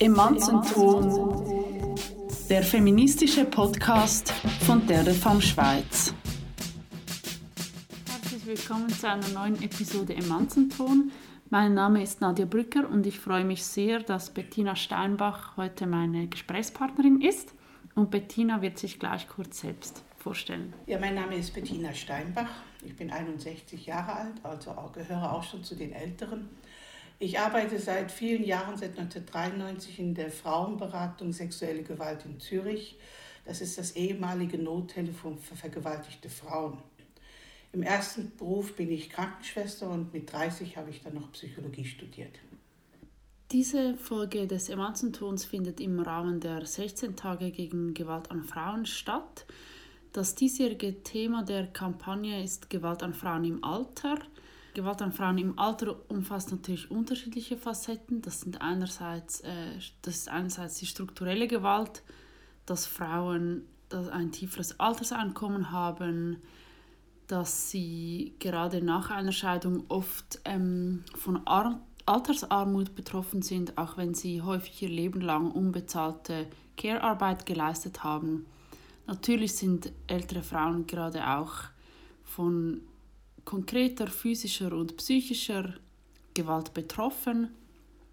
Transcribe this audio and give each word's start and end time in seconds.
Emanzenton, 0.00 1.96
der 2.48 2.62
feministische 2.62 3.44
Podcast 3.44 4.30
von 4.64 4.86
der 4.86 5.04
Femme 5.06 5.42
Schweiz. 5.42 6.14
Herzlich 8.08 8.46
willkommen 8.46 8.88
zu 8.90 9.08
einer 9.08 9.26
neuen 9.30 9.60
Episode 9.60 10.14
Emanzenton. 10.14 11.10
Mein 11.50 11.74
Name 11.74 12.00
ist 12.00 12.20
Nadja 12.20 12.46
Brücker 12.46 12.88
und 12.88 13.06
ich 13.06 13.18
freue 13.18 13.44
mich 13.44 13.64
sehr, 13.64 13.98
dass 13.98 14.30
Bettina 14.30 14.76
Steinbach 14.76 15.56
heute 15.56 15.88
meine 15.88 16.28
Gesprächspartnerin 16.28 17.20
ist. 17.20 17.52
Und 17.96 18.12
Bettina 18.12 18.62
wird 18.62 18.78
sich 18.78 19.00
gleich 19.00 19.26
kurz 19.26 19.58
selbst 19.62 20.04
vorstellen. 20.16 20.74
Ja, 20.86 21.00
mein 21.00 21.16
Name 21.16 21.34
ist 21.34 21.52
Bettina 21.52 21.92
Steinbach. 21.92 22.50
Ich 22.84 22.94
bin 22.94 23.10
61 23.10 23.86
Jahre 23.86 24.12
alt, 24.12 24.44
also 24.44 24.72
gehöre 24.94 25.32
auch 25.32 25.42
schon 25.42 25.64
zu 25.64 25.74
den 25.74 25.92
Älteren. 25.92 26.48
Ich 27.20 27.38
arbeite 27.40 27.80
seit 27.80 28.12
vielen 28.12 28.44
Jahren, 28.44 28.76
seit 28.76 28.96
1993, 28.98 29.98
in 29.98 30.14
der 30.14 30.30
Frauenberatung 30.30 31.32
Sexuelle 31.32 31.82
Gewalt 31.82 32.24
in 32.24 32.38
Zürich. 32.38 32.96
Das 33.44 33.60
ist 33.60 33.76
das 33.76 33.96
ehemalige 33.96 34.58
Nottelefon 34.58 35.36
für 35.38 35.56
vergewaltigte 35.56 36.28
Frauen. 36.28 36.78
Im 37.72 37.82
ersten 37.82 38.30
Beruf 38.36 38.76
bin 38.76 38.90
ich 38.90 39.10
Krankenschwester 39.10 39.90
und 39.90 40.12
mit 40.12 40.32
30 40.32 40.76
habe 40.76 40.90
ich 40.90 41.02
dann 41.02 41.14
noch 41.14 41.32
Psychologie 41.32 41.84
studiert. 41.84 42.38
Diese 43.50 43.96
Folge 43.96 44.46
des 44.46 44.68
Emanzentons 44.68 45.44
findet 45.44 45.80
im 45.80 45.98
Rahmen 45.98 46.38
der 46.38 46.66
16 46.66 47.16
Tage 47.16 47.50
gegen 47.50 47.94
Gewalt 47.94 48.30
an 48.30 48.44
Frauen 48.44 48.86
statt. 48.86 49.44
Das 50.12 50.34
diesjährige 50.34 51.02
Thema 51.02 51.42
der 51.42 51.66
Kampagne 51.66 52.44
ist 52.44 52.70
Gewalt 52.70 53.02
an 53.02 53.14
Frauen 53.14 53.44
im 53.44 53.64
Alter. 53.64 54.18
Gewalt 54.74 55.02
an 55.02 55.12
Frauen 55.12 55.38
im 55.38 55.58
Alter 55.58 55.96
umfasst 56.10 56.50
natürlich 56.50 56.90
unterschiedliche 56.90 57.56
Facetten. 57.56 58.22
Das 58.22 58.40
sind 58.40 58.60
einerseits, 58.60 59.40
äh, 59.40 59.78
das 60.02 60.16
ist 60.16 60.28
einerseits 60.28 60.76
die 60.76 60.86
strukturelle 60.86 61.48
Gewalt, 61.48 62.02
dass 62.66 62.86
Frauen 62.86 63.64
dass 63.88 64.08
ein 64.08 64.32
tieferes 64.32 64.78
Alterseinkommen 64.78 65.70
haben, 65.70 66.42
dass 67.26 67.70
sie 67.70 68.34
gerade 68.38 68.82
nach 68.82 69.10
einer 69.10 69.32
Scheidung 69.32 69.84
oft 69.88 70.40
ähm, 70.44 71.04
von 71.14 71.46
Ar 71.46 71.80
Altersarmut 72.06 72.94
betroffen 72.94 73.42
sind, 73.42 73.76
auch 73.76 73.98
wenn 73.98 74.14
sie 74.14 74.40
häufig 74.40 74.80
ihr 74.80 74.88
Leben 74.88 75.20
lang 75.20 75.50
unbezahlte 75.50 76.46
Care-Arbeit 76.78 77.44
geleistet 77.44 78.02
haben. 78.02 78.46
Natürlich 79.06 79.54
sind 79.56 79.92
ältere 80.06 80.42
Frauen 80.42 80.86
gerade 80.86 81.28
auch 81.28 81.64
von 82.24 82.80
konkreter 83.48 84.08
physischer 84.08 84.74
und 84.74 84.98
psychischer 84.98 85.72
Gewalt 86.34 86.74
betroffen. 86.74 87.48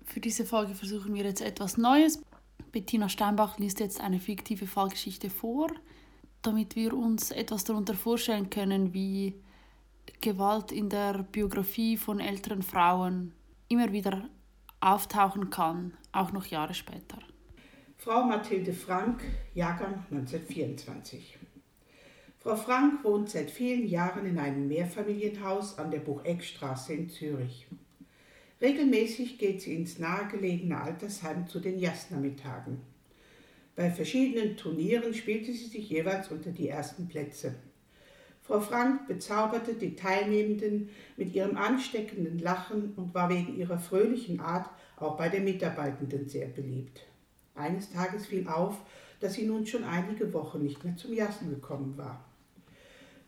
Für 0.05 0.21
diese 0.21 0.45
Folge 0.45 0.73
versuchen 0.73 1.13
wir 1.13 1.25
jetzt 1.25 1.41
etwas 1.41 1.75
Neues. 1.75 2.21
Bettina 2.71 3.09
Steinbach 3.09 3.59
liest 3.59 3.81
jetzt 3.81 3.99
eine 3.99 4.21
fiktive 4.21 4.65
Fallgeschichte 4.65 5.29
vor, 5.29 5.71
damit 6.41 6.77
wir 6.77 6.93
uns 6.93 7.31
etwas 7.31 7.65
darunter 7.65 7.95
vorstellen 7.95 8.49
können, 8.49 8.93
wie 8.93 9.35
Gewalt 10.21 10.71
in 10.71 10.87
der 10.87 11.23
Biografie 11.23 11.97
von 11.97 12.21
älteren 12.21 12.61
Frauen 12.61 13.33
immer 13.67 13.91
wieder 13.91 14.29
auftauchen 14.79 15.49
kann, 15.49 15.97
auch 16.13 16.31
noch 16.31 16.45
Jahre 16.45 16.73
später. 16.73 17.17
Frau 17.97 18.23
Mathilde 18.23 18.71
Frank, 18.71 19.21
Jahrgang 19.53 20.05
1924. 20.11 21.39
Frau 22.45 22.55
Frank 22.55 23.03
wohnt 23.03 23.31
seit 23.31 23.49
vielen 23.49 23.87
Jahren 23.87 24.27
in 24.27 24.37
einem 24.37 24.67
Mehrfamilienhaus 24.67 25.79
an 25.79 25.89
der 25.89 25.97
Bucheckstraße 25.97 26.93
in 26.93 27.09
Zürich. 27.09 27.65
Regelmäßig 28.61 29.39
geht 29.39 29.63
sie 29.63 29.73
ins 29.73 29.97
nahegelegene 29.97 30.79
Altersheim 30.79 31.47
zu 31.47 31.59
den 31.59 31.79
Jasnachmittagen. 31.79 32.81
Bei 33.75 33.89
verschiedenen 33.89 34.57
Turnieren 34.57 35.15
spielte 35.15 35.53
sie 35.53 35.65
sich 35.65 35.89
jeweils 35.89 36.29
unter 36.29 36.51
die 36.51 36.69
ersten 36.69 37.07
Plätze. 37.07 37.55
Frau 38.43 38.59
Frank 38.59 39.07
bezauberte 39.07 39.73
die 39.73 39.95
Teilnehmenden 39.95 40.89
mit 41.17 41.33
ihrem 41.33 41.57
ansteckenden 41.57 42.37
Lachen 42.37 42.93
und 42.95 43.15
war 43.15 43.27
wegen 43.29 43.57
ihrer 43.57 43.79
fröhlichen 43.79 44.39
Art 44.39 44.69
auch 44.97 45.17
bei 45.17 45.29
den 45.29 45.45
Mitarbeitenden 45.45 46.29
sehr 46.29 46.49
beliebt. 46.49 47.07
Eines 47.55 47.89
Tages 47.89 48.27
fiel 48.27 48.47
auf, 48.47 48.77
dass 49.19 49.33
sie 49.33 49.47
nun 49.47 49.65
schon 49.65 49.83
einige 49.83 50.31
Wochen 50.31 50.61
nicht 50.61 50.83
mehr 50.83 50.95
zum 50.95 51.11
Jassen 51.11 51.49
gekommen 51.49 51.97
war. 51.97 52.23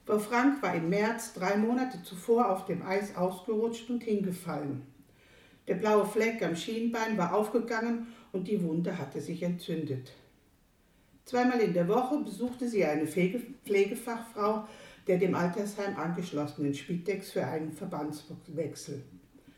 Frau 0.08 0.20
Frank 0.20 0.64
war 0.64 0.74
im 0.74 0.88
März 0.88 1.34
drei 1.34 1.58
Monate 1.58 2.02
zuvor 2.02 2.50
auf 2.50 2.64
dem 2.64 2.82
Eis 2.82 3.18
ausgerutscht 3.18 3.90
und 3.90 4.02
hingefallen. 4.02 4.84
Der 5.68 5.76
blaue 5.76 6.06
Fleck 6.06 6.42
am 6.42 6.56
Schienbein 6.56 7.18
war 7.18 7.36
aufgegangen 7.36 8.08
und 8.32 8.48
die 8.48 8.64
Wunde 8.64 8.98
hatte 8.98 9.20
sich 9.20 9.44
entzündet. 9.44 10.14
Zweimal 11.26 11.60
in 11.60 11.74
der 11.74 11.90
Woche 11.90 12.20
besuchte 12.20 12.70
sie 12.70 12.86
eine 12.86 13.06
Pflegefachfrau 13.06 14.66
der 15.08 15.18
dem 15.18 15.36
Altersheim 15.36 15.98
angeschlossenen 15.98 16.74
Spitex 16.74 17.32
für 17.32 17.46
einen 17.46 17.74
Verbandswechsel. 17.74 19.04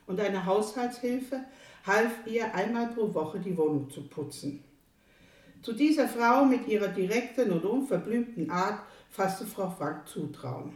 Und 0.07 0.19
eine 0.19 0.47
Haushaltshilfe 0.47 1.43
half 1.85 2.25
ihr 2.25 2.55
einmal 2.55 2.87
pro 2.87 3.13
Woche 3.13 3.39
die 3.39 3.55
Wohnung 3.55 3.91
zu 3.91 4.07
putzen. 4.07 4.63
Zu 5.61 5.73
dieser 5.73 6.07
Frau 6.07 6.45
mit 6.45 6.67
ihrer 6.67 6.87
direkten 6.87 7.51
und 7.51 7.65
unverblümten 7.65 8.49
Art 8.49 8.81
fasste 9.09 9.45
Frau 9.45 9.69
Frank 9.69 10.07
Zutrauen. 10.07 10.73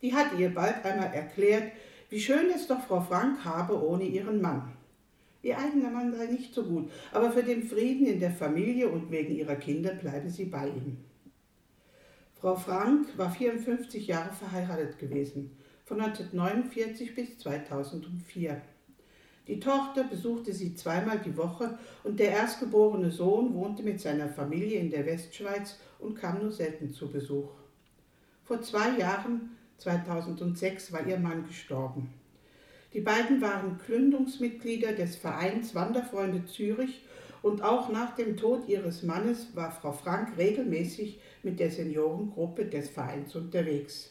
Die 0.00 0.14
hatte 0.14 0.36
ihr 0.36 0.52
bald 0.52 0.84
einmal 0.84 1.12
erklärt, 1.12 1.72
wie 2.10 2.20
schön 2.20 2.50
es 2.54 2.66
doch 2.66 2.80
Frau 2.80 3.00
Frank 3.00 3.44
habe 3.44 3.80
ohne 3.86 4.04
ihren 4.04 4.40
Mann. 4.40 4.72
Ihr 5.42 5.58
eigener 5.58 5.90
Mann 5.90 6.14
sei 6.14 6.26
nicht 6.26 6.54
so 6.54 6.64
gut, 6.64 6.90
aber 7.12 7.30
für 7.32 7.42
den 7.42 7.64
Frieden 7.64 8.06
in 8.06 8.20
der 8.20 8.30
Familie 8.30 8.88
und 8.88 9.10
wegen 9.10 9.34
ihrer 9.34 9.56
Kinder 9.56 9.94
bleibe 9.94 10.30
sie 10.30 10.44
bei 10.44 10.68
ihm. 10.68 10.98
Frau 12.40 12.56
Frank 12.56 13.16
war 13.16 13.30
54 13.30 14.06
Jahre 14.06 14.32
verheiratet 14.34 14.98
gewesen, 14.98 15.56
von 15.84 16.00
1949 16.00 17.14
bis 17.14 17.38
2004. 17.38 18.60
Die 19.48 19.58
Tochter 19.58 20.04
besuchte 20.04 20.52
sie 20.52 20.74
zweimal 20.74 21.18
die 21.18 21.36
Woche 21.36 21.78
und 22.04 22.20
der 22.20 22.30
erstgeborene 22.30 23.10
Sohn 23.10 23.54
wohnte 23.54 23.82
mit 23.82 24.00
seiner 24.00 24.28
Familie 24.28 24.78
in 24.78 24.90
der 24.90 25.04
Westschweiz 25.04 25.78
und 26.02 26.14
kam 26.14 26.40
nur 26.40 26.52
selten 26.52 26.92
zu 26.92 27.10
Besuch. 27.10 27.50
Vor 28.44 28.60
zwei 28.62 28.98
Jahren, 28.98 29.56
2006, 29.78 30.92
war 30.92 31.06
ihr 31.06 31.18
Mann 31.18 31.46
gestorben. 31.46 32.12
Die 32.92 33.00
beiden 33.00 33.40
waren 33.40 33.78
Gründungsmitglieder 33.78 34.92
des 34.92 35.16
Vereins 35.16 35.74
Wanderfreunde 35.74 36.44
Zürich 36.44 37.02
und 37.40 37.62
auch 37.62 37.90
nach 37.90 38.14
dem 38.14 38.36
Tod 38.36 38.68
ihres 38.68 39.02
Mannes 39.02 39.54
war 39.54 39.70
Frau 39.70 39.92
Frank 39.92 40.36
regelmäßig 40.36 41.20
mit 41.42 41.58
der 41.58 41.70
Seniorengruppe 41.70 42.66
des 42.66 42.90
Vereins 42.90 43.34
unterwegs. 43.34 44.10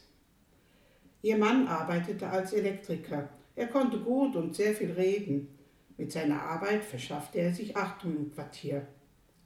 Ihr 1.22 1.38
Mann 1.38 1.68
arbeitete 1.68 2.28
als 2.28 2.53
Elektriker. 2.53 3.30
Er 3.56 3.68
konnte 3.68 4.00
gut 4.00 4.35
und 4.35 4.56
sehr 4.56 4.74
viel 4.74 4.91
reden. 4.91 5.47
Mit 5.97 6.12
seiner 6.12 6.41
Arbeit 6.41 6.84
verschaffte 6.84 7.40
er 7.40 7.53
sich 7.53 7.78
Achtung 7.78 8.16
im 8.18 8.31
Quartier. 8.34 8.88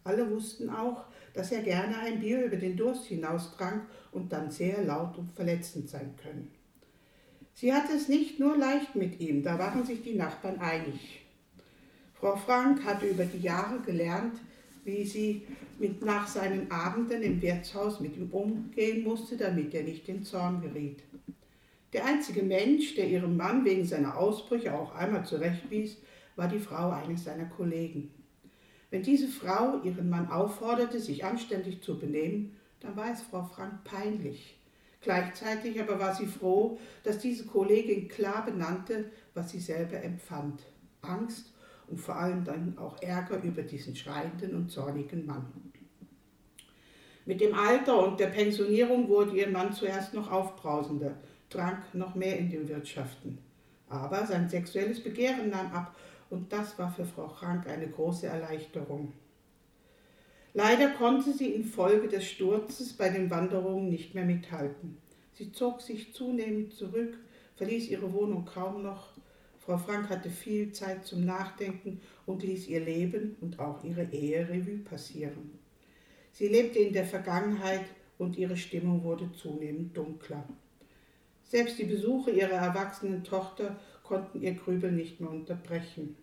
Alle 0.06 0.30
wussten 0.30 0.70
auch, 0.70 1.06
dass 1.34 1.52
er 1.52 1.64
gerne 1.64 1.98
ein 1.98 2.20
Bier 2.20 2.46
über 2.46 2.56
den 2.56 2.78
Durst 2.78 3.06
hinaus 3.06 3.58
trank 3.58 3.88
und 4.12 4.32
dann 4.32 4.52
sehr 4.52 4.84
laut 4.84 5.18
und 5.18 5.32
verletzend 5.32 5.90
sein 5.90 6.14
können. 6.22 6.52
Sie 7.56 7.74
hatte 7.74 7.94
es 7.94 8.08
nicht 8.08 8.40
nur 8.40 8.56
leicht 8.56 8.96
mit 8.96 9.20
ihm, 9.20 9.42
da 9.42 9.58
waren 9.58 9.84
sich 9.84 10.04
die 10.04 10.14
Nachbarn 10.14 10.60
einig. 10.60 11.22
Frau 12.14 12.36
Frank 12.36 12.86
hatte 12.86 13.08
über 13.08 13.26
die 13.26 13.42
Jahre 13.42 13.80
gelernt, 13.80 14.40
wie 14.84 15.06
sie 15.06 15.48
mit 15.80 16.06
nach 16.06 16.28
seinen 16.28 16.70
Abenden 16.70 17.24
im 17.24 17.42
Wirtshaus 17.42 18.00
mit 18.00 18.16
ihm 18.16 18.30
umgehen 18.32 19.04
musste, 19.04 19.36
damit 19.36 19.74
er 19.74 19.84
nicht 19.84 20.08
in 20.08 20.24
Zorn 20.24 20.62
geriet. 20.62 21.02
Der 21.94 22.06
einzige 22.06 22.44
Mensch, 22.44 22.94
der 22.96 23.08
ihren 23.08 23.36
Mann 23.36 23.66
wegen 23.66 23.86
seiner 23.86 24.18
Ausbrüche 24.18 24.78
auch 24.78 24.94
einmal 24.94 25.26
zurechtwies, 25.26 25.98
war 26.36 26.48
die 26.48 26.60
Frau 26.60 26.92
eines 26.92 27.24
seiner 27.24 27.46
Kollegen. 27.46 28.12
Wenn 28.96 29.04
diese 29.04 29.28
Frau 29.28 29.82
ihren 29.84 30.10
Mann 30.10 30.30
aufforderte, 30.30 31.02
sich 31.02 31.26
anständig 31.26 31.82
zu 31.82 32.00
benehmen, 32.00 32.56
dann 32.80 32.96
war 32.96 33.12
es 33.12 33.24
Frau 33.24 33.44
Frank 33.44 33.84
peinlich. 33.84 34.58
Gleichzeitig 35.02 35.82
aber 35.82 36.00
war 36.00 36.16
sie 36.16 36.28
froh, 36.28 36.80
dass 37.04 37.20
diese 37.20 37.46
Kollegin 37.46 38.08
klar 38.08 38.46
benannte, 38.46 39.12
was 39.34 39.52
sie 39.52 39.60
selber 39.60 40.02
empfand. 40.02 40.62
Angst 41.02 41.52
und 41.90 42.00
vor 42.00 42.16
allem 42.16 42.46
dann 42.46 42.78
auch 42.78 43.02
Ärger 43.02 43.44
über 43.44 43.64
diesen 43.64 43.98
schreienden 43.98 44.56
und 44.56 44.72
zornigen 44.72 45.26
Mann. 45.26 45.46
Mit 47.26 47.42
dem 47.42 47.54
Alter 47.54 48.02
und 48.02 48.22
der 48.22 48.28
Pensionierung 48.28 49.10
wurde 49.10 49.36
ihr 49.36 49.50
Mann 49.50 49.74
zuerst 49.74 50.14
noch 50.14 50.32
aufbrausender, 50.32 51.18
trank 51.50 51.94
noch 51.94 52.16
mehr 52.16 52.40
in 52.40 52.50
den 52.50 52.70
Wirtschaften. 52.70 53.40
Aber 53.90 54.26
sein 54.26 54.48
sexuelles 54.48 55.04
Begehren 55.04 55.50
nahm 55.50 55.74
ab 55.74 55.94
und 56.36 56.52
das 56.52 56.78
war 56.78 56.92
für 56.92 57.06
Frau 57.06 57.30
Frank 57.30 57.66
eine 57.68 57.88
große 57.88 58.28
Erleichterung. 58.28 59.14
Leider 60.54 60.90
konnte 60.90 61.32
sie 61.32 61.50
infolge 61.50 62.10
des 62.10 62.26
Sturzes 62.26 62.94
bei 62.94 63.10
den 63.10 63.30
Wanderungen 63.30 63.90
nicht 63.90 64.14
mehr 64.14 64.26
mithalten. 64.26 64.98
Sie 65.34 65.52
zog 65.52 65.82
sich 65.82 66.14
zunehmend 66.14 66.74
zurück, 66.74 67.18
verließ 67.56 67.90
ihre 67.90 68.12
Wohnung 68.14 68.46
kaum 68.46 68.84
noch. 68.84 69.14
Frau 69.60 69.78
Frank 69.78 70.10
hatte 70.10 70.30
viel 70.30 70.72
Zeit 70.74 71.06
zum 71.06 71.26
Nachdenken 71.26 72.02
und 72.26 72.44
ließ 72.44 72.68
ihr 72.68 72.82
Leben 72.82 73.38
und 73.40 73.60
auch 73.60 73.84
ihre 73.84 74.04
Ehe 74.12 74.48
Revue 74.48 74.80
passieren. 74.80 75.58
Sie 76.34 76.50
lebte 76.50 76.80
in 76.80 76.94
der 76.94 77.06
Vergangenheit 77.06 77.86
und 78.18 78.38
ihre 78.38 78.58
Stimmung 78.58 79.04
wurde 79.04 79.32
zunehmend 79.34 79.96
dunkler. 79.96 80.44
Selbst 81.44 81.80
die 81.80 81.86
Besuche 81.86 82.32
ihrer 82.32 82.58
erwachsenen 82.58 83.24
Tochter 83.24 83.80
konnten 84.04 84.42
ihr 84.42 84.54
Grübeln 84.54 84.96
nicht 84.96 85.22
mehr 85.22 85.30
unterbrechen. 85.30 86.16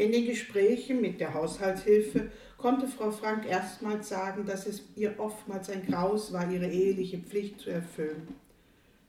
In 0.00 0.12
den 0.12 0.24
Gesprächen 0.24 1.02
mit 1.02 1.20
der 1.20 1.34
Haushaltshilfe 1.34 2.30
konnte 2.56 2.88
Frau 2.88 3.10
Frank 3.10 3.46
erstmals 3.46 4.08
sagen, 4.08 4.46
dass 4.46 4.66
es 4.66 4.82
ihr 4.96 5.20
oftmals 5.20 5.68
ein 5.68 5.84
Graus 5.84 6.32
war, 6.32 6.50
ihre 6.50 6.68
eheliche 6.70 7.18
Pflicht 7.18 7.60
zu 7.60 7.68
erfüllen. 7.68 8.28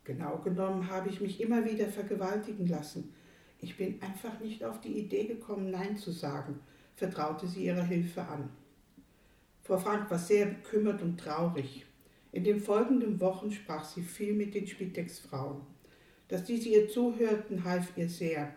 Genau 0.03 0.39
genommen 0.39 0.89
habe 0.89 1.07
ich 1.07 1.21
mich 1.21 1.39
immer 1.39 1.63
wieder 1.63 1.87
vergewaltigen 1.87 2.67
lassen. 2.67 3.13
Ich 3.61 3.77
bin 3.77 4.01
einfach 4.01 4.41
nicht 4.41 4.65
auf 4.65 4.81
die 4.81 4.99
Idee 4.99 5.27
gekommen, 5.27 5.71
Nein 5.71 5.95
zu 5.95 6.11
sagen, 6.11 6.59
vertraute 6.97 7.47
sie 7.47 7.67
ihrer 7.67 7.85
Hilfe 7.85 8.23
an. 8.23 8.49
Frau 9.63 9.77
Frank 9.77 10.11
war 10.11 10.19
sehr 10.19 10.47
bekümmert 10.47 11.01
und 11.01 11.17
traurig. 11.17 11.85
In 12.33 12.43
den 12.43 12.59
folgenden 12.59 13.21
Wochen 13.21 13.49
sprach 13.49 13.85
sie 13.85 14.01
viel 14.01 14.33
mit 14.33 14.53
den 14.55 14.67
Spitex-Frauen. 14.67 15.61
Dass 16.27 16.43
diese 16.43 16.67
ihr 16.67 16.89
zuhörten, 16.89 17.63
half 17.63 17.93
ihr 17.95 18.09
sehr. 18.09 18.53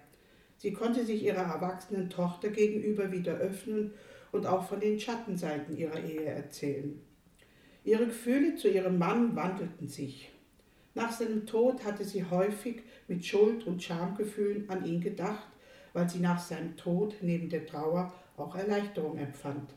Sie 0.58 0.72
konnte 0.72 1.04
sich 1.04 1.22
ihrer 1.22 1.42
erwachsenen 1.42 2.10
Tochter 2.10 2.48
gegenüber 2.50 3.12
wieder 3.12 3.34
öffnen 3.34 3.92
und 4.32 4.46
auch 4.46 4.66
von 4.66 4.80
den 4.80 4.98
Schattenseiten 4.98 5.76
ihrer 5.76 6.02
Ehe 6.02 6.24
erzählen. 6.24 7.00
Ihre 7.84 8.06
Gefühle 8.06 8.56
zu 8.56 8.68
ihrem 8.68 8.98
Mann 8.98 9.36
wandelten 9.36 9.88
sich. 9.88 10.30
Nach 10.94 11.12
seinem 11.12 11.46
Tod 11.46 11.84
hatte 11.84 12.04
sie 12.04 12.24
häufig 12.24 12.82
mit 13.08 13.26
Schuld- 13.26 13.66
und 13.66 13.82
Schamgefühlen 13.82 14.70
an 14.70 14.84
ihn 14.84 15.00
gedacht, 15.00 15.48
weil 15.92 16.08
sie 16.08 16.20
nach 16.20 16.40
seinem 16.40 16.76
Tod 16.76 17.16
neben 17.20 17.48
der 17.48 17.66
Trauer 17.66 18.12
auch 18.36 18.54
Erleichterung 18.56 19.18
empfand. 19.18 19.74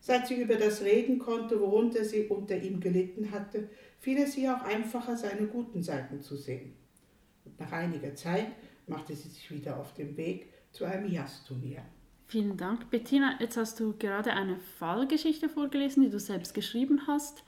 Seit 0.00 0.26
sie 0.26 0.40
über 0.40 0.56
das 0.56 0.82
reden 0.82 1.18
konnte, 1.18 1.60
worunter 1.60 2.04
sie 2.04 2.26
unter 2.26 2.56
ihm 2.56 2.80
gelitten 2.80 3.30
hatte, 3.30 3.68
fiel 3.98 4.18
es 4.18 4.36
ihr 4.36 4.56
auch 4.56 4.62
einfacher, 4.62 5.16
seine 5.16 5.46
guten 5.46 5.82
Seiten 5.82 6.22
zu 6.22 6.36
sehen. 6.36 6.74
Und 7.44 7.58
nach 7.60 7.72
einiger 7.72 8.14
Zeit 8.14 8.48
machte 8.90 9.16
sie 9.16 9.28
sich 9.28 9.50
wieder 9.50 9.78
auf 9.78 9.94
den 9.94 10.16
Weg 10.16 10.52
zu 10.72 10.84
einem 10.84 11.10
Jazzturnier. 11.10 11.82
Vielen 12.26 12.56
Dank, 12.56 12.90
Bettina. 12.90 13.36
Jetzt 13.40 13.56
hast 13.56 13.80
du 13.80 13.94
gerade 13.98 14.32
eine 14.32 14.56
Fallgeschichte 14.78 15.48
vorgelesen, 15.48 16.02
die 16.04 16.10
du 16.10 16.20
selbst 16.20 16.54
geschrieben 16.54 17.06
hast. 17.06 17.42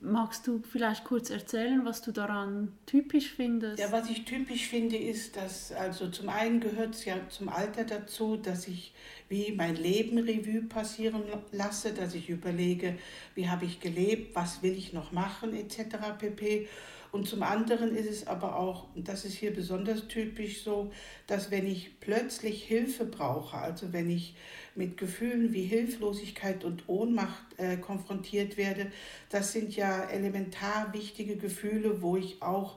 Magst 0.00 0.46
du 0.46 0.62
vielleicht 0.62 1.04
kurz 1.04 1.30
erzählen, 1.30 1.84
was 1.84 2.00
du 2.02 2.12
daran 2.12 2.72
typisch 2.84 3.32
findest? 3.32 3.78
Ja, 3.78 3.90
was 3.92 4.08
ich 4.08 4.24
typisch 4.24 4.68
finde, 4.68 4.96
ist, 4.96 5.36
dass 5.36 5.72
also 5.72 6.08
zum 6.08 6.28
einen 6.28 6.60
gehört 6.60 6.94
es 6.94 7.04
ja 7.06 7.16
zum 7.28 7.48
Alter 7.48 7.84
dazu, 7.84 8.36
dass 8.36 8.68
ich 8.68 8.94
wie 9.28 9.52
mein 9.52 9.74
Leben 9.76 10.18
Revue 10.18 10.62
passieren 10.62 11.22
lasse, 11.52 11.92
dass 11.92 12.14
ich 12.14 12.28
überlege, 12.28 12.98
wie 13.34 13.48
habe 13.48 13.64
ich 13.64 13.80
gelebt, 13.80 14.34
was 14.34 14.62
will 14.62 14.76
ich 14.76 14.92
noch 14.92 15.12
machen, 15.12 15.54
etc. 15.54 15.96
pp. 16.18 16.68
Und 17.16 17.26
zum 17.26 17.42
anderen 17.42 17.96
ist 17.96 18.10
es 18.10 18.26
aber 18.26 18.58
auch, 18.58 18.94
und 18.94 19.08
das 19.08 19.24
ist 19.24 19.38
hier 19.38 19.50
besonders 19.50 20.06
typisch 20.06 20.62
so, 20.62 20.90
dass 21.26 21.50
wenn 21.50 21.66
ich 21.66 21.98
plötzlich 21.98 22.62
Hilfe 22.62 23.06
brauche, 23.06 23.56
also 23.56 23.94
wenn 23.94 24.10
ich 24.10 24.36
mit 24.74 24.98
Gefühlen 24.98 25.54
wie 25.54 25.62
Hilflosigkeit 25.62 26.62
und 26.62 26.90
Ohnmacht 26.90 27.42
äh, 27.56 27.78
konfrontiert 27.78 28.58
werde, 28.58 28.92
das 29.30 29.52
sind 29.52 29.74
ja 29.74 30.04
elementar 30.10 30.92
wichtige 30.92 31.36
Gefühle, 31.36 32.02
wo 32.02 32.18
ich 32.18 32.42
auch, 32.42 32.76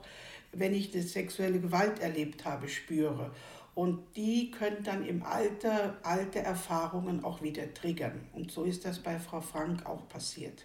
wenn 0.52 0.72
ich 0.72 0.94
eine 0.94 1.02
sexuelle 1.02 1.60
Gewalt 1.60 1.98
erlebt 1.98 2.46
habe, 2.46 2.70
spüre. 2.70 3.32
Und 3.74 4.16
die 4.16 4.50
können 4.50 4.82
dann 4.84 5.04
im 5.04 5.22
Alter 5.22 5.98
alte 6.02 6.38
Erfahrungen 6.38 7.24
auch 7.24 7.42
wieder 7.42 7.74
triggern. 7.74 8.26
Und 8.32 8.50
so 8.50 8.64
ist 8.64 8.86
das 8.86 9.00
bei 9.00 9.18
Frau 9.18 9.42
Frank 9.42 9.84
auch 9.84 10.08
passiert. 10.08 10.64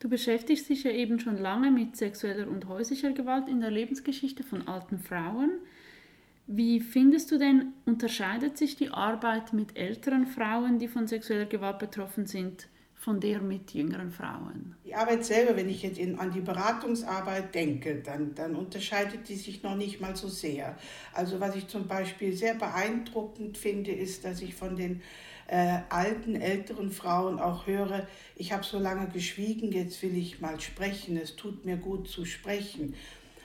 Du 0.00 0.08
beschäftigst 0.08 0.70
dich 0.70 0.84
ja 0.84 0.90
eben 0.92 1.20
schon 1.20 1.36
lange 1.36 1.70
mit 1.70 1.94
sexueller 1.94 2.48
und 2.48 2.66
häuslicher 2.66 3.12
Gewalt 3.12 3.48
in 3.48 3.60
der 3.60 3.70
Lebensgeschichte 3.70 4.42
von 4.42 4.66
alten 4.66 4.98
Frauen. 4.98 5.50
Wie 6.46 6.80
findest 6.80 7.30
du 7.30 7.38
denn, 7.38 7.74
unterscheidet 7.84 8.56
sich 8.56 8.76
die 8.76 8.88
Arbeit 8.88 9.52
mit 9.52 9.76
älteren 9.76 10.26
Frauen, 10.26 10.78
die 10.78 10.88
von 10.88 11.06
sexueller 11.06 11.44
Gewalt 11.44 11.78
betroffen 11.78 12.24
sind, 12.24 12.66
von 12.94 13.20
der 13.20 13.42
mit 13.42 13.74
jüngeren 13.74 14.10
Frauen? 14.10 14.74
Die 14.86 14.94
Arbeit 14.94 15.22
selber, 15.22 15.54
wenn 15.54 15.68
ich 15.68 15.82
jetzt 15.82 15.98
in, 15.98 16.18
an 16.18 16.32
die 16.32 16.40
Beratungsarbeit 16.40 17.54
denke, 17.54 17.96
dann, 17.96 18.34
dann 18.34 18.56
unterscheidet 18.56 19.28
die 19.28 19.36
sich 19.36 19.62
noch 19.62 19.76
nicht 19.76 20.00
mal 20.00 20.16
so 20.16 20.28
sehr. 20.28 20.78
Also 21.12 21.40
was 21.40 21.54
ich 21.56 21.68
zum 21.68 21.86
Beispiel 21.86 22.32
sehr 22.32 22.54
beeindruckend 22.54 23.58
finde, 23.58 23.92
ist, 23.92 24.24
dass 24.24 24.40
ich 24.40 24.54
von 24.54 24.76
den 24.76 25.02
äh, 25.50 25.80
alten, 25.88 26.36
älteren 26.36 26.92
Frauen 26.92 27.40
auch 27.40 27.66
höre, 27.66 28.06
ich 28.36 28.52
habe 28.52 28.64
so 28.64 28.78
lange 28.78 29.08
geschwiegen, 29.08 29.72
jetzt 29.72 30.00
will 30.02 30.16
ich 30.16 30.40
mal 30.40 30.60
sprechen, 30.60 31.16
es 31.16 31.34
tut 31.34 31.64
mir 31.64 31.76
gut 31.76 32.08
zu 32.08 32.24
sprechen. 32.24 32.94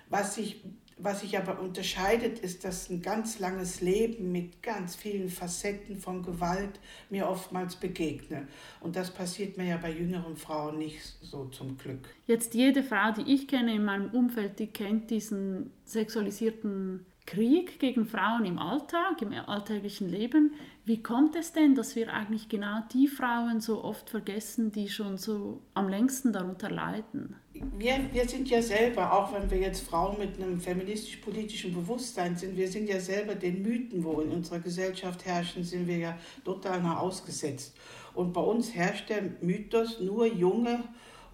Was 0.09 0.35
sich 0.35 0.61
was 0.97 1.21
sich 1.21 1.37
aber 1.37 1.59
unterscheidet, 1.59 2.39
ist, 2.39 2.63
dass 2.63 2.89
ein 2.89 3.01
ganz 3.01 3.39
langes 3.39 3.81
Leben 3.81 4.31
mit 4.31 4.63
ganz 4.63 4.95
vielen 4.95 5.27
Facetten 5.27 5.97
von 5.97 6.23
Gewalt 6.23 6.79
mir 7.09 7.27
oftmals 7.27 7.75
begegne. 7.75 8.47
Und 8.79 8.95
das 8.95 9.13
passiert 9.13 9.57
mir 9.57 9.65
ja 9.65 9.77
bei 9.77 9.91
jüngeren 9.91 10.37
Frauen 10.37 10.77
nicht 10.77 11.01
so 11.21 11.45
zum 11.47 11.77
Glück. 11.77 12.15
Jetzt 12.27 12.53
jede 12.53 12.81
Frau, 12.81 13.11
die 13.11 13.33
ich 13.33 13.47
kenne 13.47 13.75
in 13.75 13.83
meinem 13.83 14.09
Umfeld, 14.11 14.57
die 14.59 14.67
kennt 14.67 15.11
diesen 15.11 15.71
sexualisierten 15.83 17.05
Krieg 17.25 17.79
gegen 17.79 18.05
Frauen 18.05 18.45
im 18.45 18.59
Alltag, 18.59 19.21
im 19.21 19.33
alltäglichen 19.33 20.09
Leben. 20.09 20.53
Wie 20.85 21.01
kommt 21.01 21.35
es 21.35 21.51
denn, 21.53 21.73
dass 21.73 21.95
wir 21.95 22.13
eigentlich 22.13 22.49
genau 22.49 22.81
die 22.93 23.07
Frauen 23.07 23.61
so 23.61 23.83
oft 23.83 24.11
vergessen, 24.11 24.71
die 24.71 24.89
schon 24.89 25.17
so 25.17 25.61
am 25.73 25.89
längsten 25.89 26.31
darunter 26.31 26.69
leiden? 26.69 27.35
Wir, 27.53 27.99
wir 28.11 28.29
sind 28.29 28.49
ja 28.49 28.61
selber, 28.61 29.11
auch 29.11 29.33
wenn 29.33 29.49
wir 29.49 29.57
jetzt 29.57 29.87
Frauen 29.87 30.19
mit 30.19 30.39
einem 30.39 30.59
feministisch-politischen 30.59 31.73
Bewusstsein 31.73 32.35
sind, 32.35 32.55
wir 32.55 32.67
sind 32.67 32.87
ja 32.87 32.99
selber 32.99 33.33
den 33.33 33.63
Mythen, 33.63 34.03
wo 34.03 34.21
in 34.21 34.29
unserer 34.29 34.59
Gesellschaft 34.59 35.25
herrschen, 35.25 35.63
sind 35.63 35.87
wir 35.87 35.97
ja 35.97 36.17
total 36.43 36.85
ausgesetzt. 36.85 37.75
Und 38.13 38.33
bei 38.33 38.41
uns 38.41 38.75
herrscht 38.75 39.09
der 39.09 39.23
Mythos, 39.41 39.99
nur 39.99 40.27
junge 40.27 40.83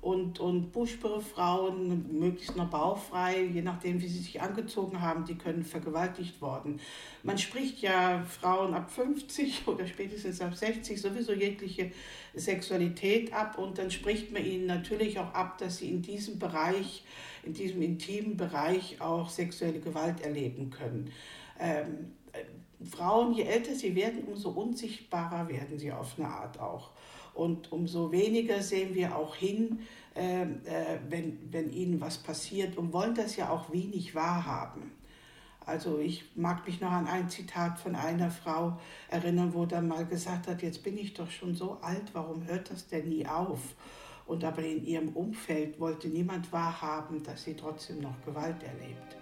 und, 0.02 0.40
und 0.40 0.72
buschbere 0.72 1.22
Frauen, 1.22 2.20
möglichst 2.20 2.56
noch 2.56 2.70
baufrei, 2.70 3.44
je 3.44 3.62
nachdem, 3.62 4.02
wie 4.02 4.08
sie 4.08 4.18
sich 4.18 4.42
angezogen 4.42 5.00
haben, 5.00 5.26
die 5.26 5.36
können 5.36 5.64
vergewaltigt 5.64 6.42
worden. 6.42 6.80
Man 7.22 7.38
spricht 7.38 7.84
ja 7.84 8.24
Frauen 8.24 8.74
ab 8.74 8.90
50 8.90 9.68
oder 9.68 9.86
spätestens 9.86 10.42
ab 10.42 10.56
60 10.56 11.00
sowieso 11.00 11.34
jegliche 11.34 11.92
Sexualität 12.34 13.32
ab 13.32 13.60
und 13.60 13.78
dann 13.78 13.92
spricht 13.92 14.32
man 14.32 14.44
ihnen 14.44 14.66
natürlich 14.66 15.20
auch 15.20 15.34
ab, 15.36 15.60
dass 15.60 15.78
sie 15.78 15.90
in 15.90 16.02
diesem 16.02 16.40
Bereich, 16.40 17.04
in 17.44 17.54
diesem 17.54 17.84
intimen 17.84 18.38
Bereich 18.38 19.00
auch 19.02 19.30
sexuelle 19.30 19.80
Gewalt 19.80 20.22
erleben 20.22 20.72
können. 20.72 21.12
Ähm, 21.60 22.14
Frauen, 22.90 23.34
je 23.34 23.44
älter 23.44 23.76
sie 23.76 23.96
werden, 23.96 24.24
umso 24.24 24.50
unsichtbarer 24.50 25.48
werden 25.48 25.78
sie 25.78 25.92
auf 25.92 26.18
eine 26.18 26.28
Art 26.28 26.60
auch. 26.60 26.90
Und 27.34 27.72
umso 27.72 28.12
weniger 28.12 28.62
sehen 28.62 28.94
wir 28.94 29.16
auch 29.16 29.36
hin, 29.36 29.80
äh, 30.16 30.42
äh, 30.42 30.48
wenn, 31.10 31.40
wenn 31.52 31.72
ihnen 31.72 32.02
was 32.02 32.18
passiert 32.18 32.78
und 32.78 32.92
wollen 32.92 33.16
das 33.16 33.36
ja 33.38 33.50
auch 33.50 33.72
wenig 33.72 34.14
wahrhaben. 34.14 34.92
Also 35.66 36.00
ich 36.00 36.36
mag 36.36 36.66
mich 36.66 36.82
noch 36.82 36.92
an 36.92 37.08
ein 37.08 37.30
Zitat 37.30 37.80
von 37.80 37.96
einer 37.96 38.32
Frau 38.32 38.78
erinnern, 39.10 39.54
wo 39.54 39.66
dann 39.66 39.88
mal 39.88 40.06
gesagt 40.06 40.48
hat, 40.48 40.62
jetzt 40.64 40.84
bin 40.84 40.98
ich 40.98 41.14
doch 41.14 41.30
schon 41.30 41.56
so 41.56 41.78
alt, 41.82 42.14
warum 42.14 42.46
hört 42.48 42.72
das 42.72 42.88
denn 42.88 43.10
nie 43.10 43.26
auf? 43.26 43.60
Und 44.26 44.44
aber 44.44 44.64
in 44.64 44.86
ihrem 44.86 45.10
Umfeld 45.10 45.80
wollte 45.80 46.08
niemand 46.08 46.52
wahrhaben, 46.52 47.24
dass 47.24 47.44
sie 47.44 47.54
trotzdem 47.54 48.00
noch 48.00 48.22
Gewalt 48.26 48.62
erlebt. 48.64 49.21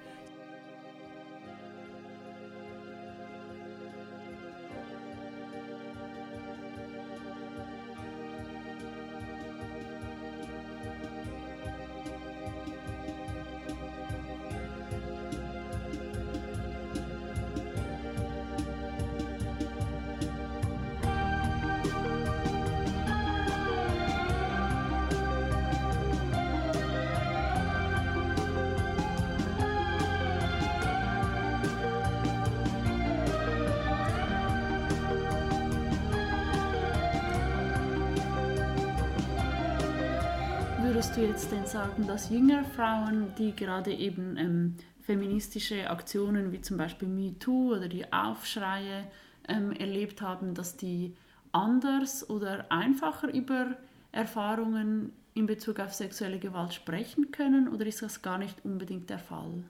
Du 41.20 41.26
jetzt 41.26 41.52
denn 41.52 41.66
sagen, 41.66 42.08
dass 42.08 42.30
jüngere 42.30 42.64
Frauen, 42.64 43.34
die 43.38 43.54
gerade 43.54 43.94
eben 43.94 44.38
ähm, 44.38 44.76
feministische 45.02 45.90
Aktionen 45.90 46.54
wie 46.54 46.62
zum 46.62 46.78
Beispiel 46.78 47.10
MeToo 47.10 47.74
oder 47.76 47.90
die 47.90 48.14
Aufschreie 48.14 49.06
ähm, 49.50 49.74
erlebt 49.74 50.22
haben, 50.22 50.54
dass 50.54 50.78
die 50.78 51.18
anders 51.52 52.30
oder 52.30 52.72
einfacher 52.72 53.34
über 53.34 53.76
Erfahrungen 54.14 55.12
in 55.34 55.46
Bezug 55.46 55.82
auf 55.82 55.94
sexuelle 55.94 56.40
Gewalt 56.40 56.74
sprechen 56.74 57.32
können 57.32 57.68
oder 57.68 57.86
ist 57.86 58.02
das 58.02 58.22
gar 58.22 58.38
nicht 58.38 58.64
unbedingt 58.64 59.10
der 59.10 59.20
Fall? 59.20 59.66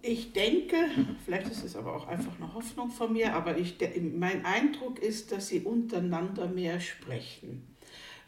Ich 0.00 0.32
denke, 0.32 0.76
vielleicht 1.24 1.50
ist 1.50 1.64
es 1.64 1.74
aber 1.74 1.96
auch 1.96 2.06
einfach 2.06 2.36
eine 2.36 2.54
Hoffnung 2.54 2.90
von 2.90 3.12
mir, 3.12 3.34
aber 3.34 3.58
ich, 3.58 3.78
mein 4.14 4.44
Eindruck 4.44 5.00
ist, 5.00 5.32
dass 5.32 5.48
sie 5.48 5.60
untereinander 5.60 6.46
mehr 6.46 6.78
sprechen. 6.78 7.66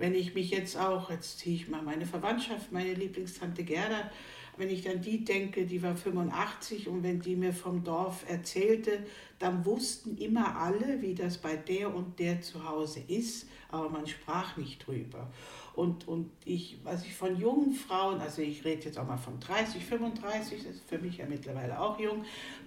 Wenn 0.03 0.17
ich 0.17 0.35
mich 0.35 0.51
jetzt 0.51 0.77
auch, 0.77 1.11
jetzt 1.11 1.39
ziehe 1.39 1.55
ich 1.55 1.69
mal 1.69 1.81
meine 1.81 2.07
Verwandtschaft, 2.07 2.73
meine 2.73 2.93
Lieblingstante 2.93 3.63
Gerda, 3.63 4.11
wenn 4.57 4.69
ich 4.69 4.91
an 4.91 5.01
die 5.01 5.25
denke, 5.25 5.65
die 5.65 5.81
war 5.81 5.95
85 5.95 6.89
und 6.89 7.05
wenn 7.05 7.21
die 7.21 7.37
mir 7.37 7.53
vom 7.53 7.85
Dorf 7.85 8.25
erzählte, 8.29 8.99
dann 9.39 9.65
wussten 9.65 10.19
immer 10.19 10.57
alle, 10.57 11.01
wie 11.03 11.15
das 11.15 11.39
bei 11.39 11.55
der 11.55 11.95
und 11.95 12.19
der 12.19 12.43
zu 12.43 12.69
Hause 12.69 12.99
ist, 13.07 13.47
aber 13.71 13.91
man 13.91 14.09
sprach 14.09 14.57
nicht 14.57 14.85
drüber. 14.85 15.31
Und, 15.75 16.07
und 16.09 16.31
ich, 16.45 16.79
was 16.83 17.07
ich 17.07 17.15
von 17.15 17.39
jungen 17.39 17.73
Frauen, 17.73 18.21
also 18.21 18.43
ich 18.43 18.65
rede 18.65 18.87
jetzt 18.87 18.99
auch 18.99 19.07
mal 19.07 19.17
von 19.17 19.39
30, 19.39 19.85
35, 19.85 20.65
das 20.65 20.75
ist 20.77 20.89
für 20.89 20.99
mich 20.99 21.19
ja 21.19 21.27
mittlerweile 21.27 21.81
auch 21.81 21.99
jung, 22.01 22.25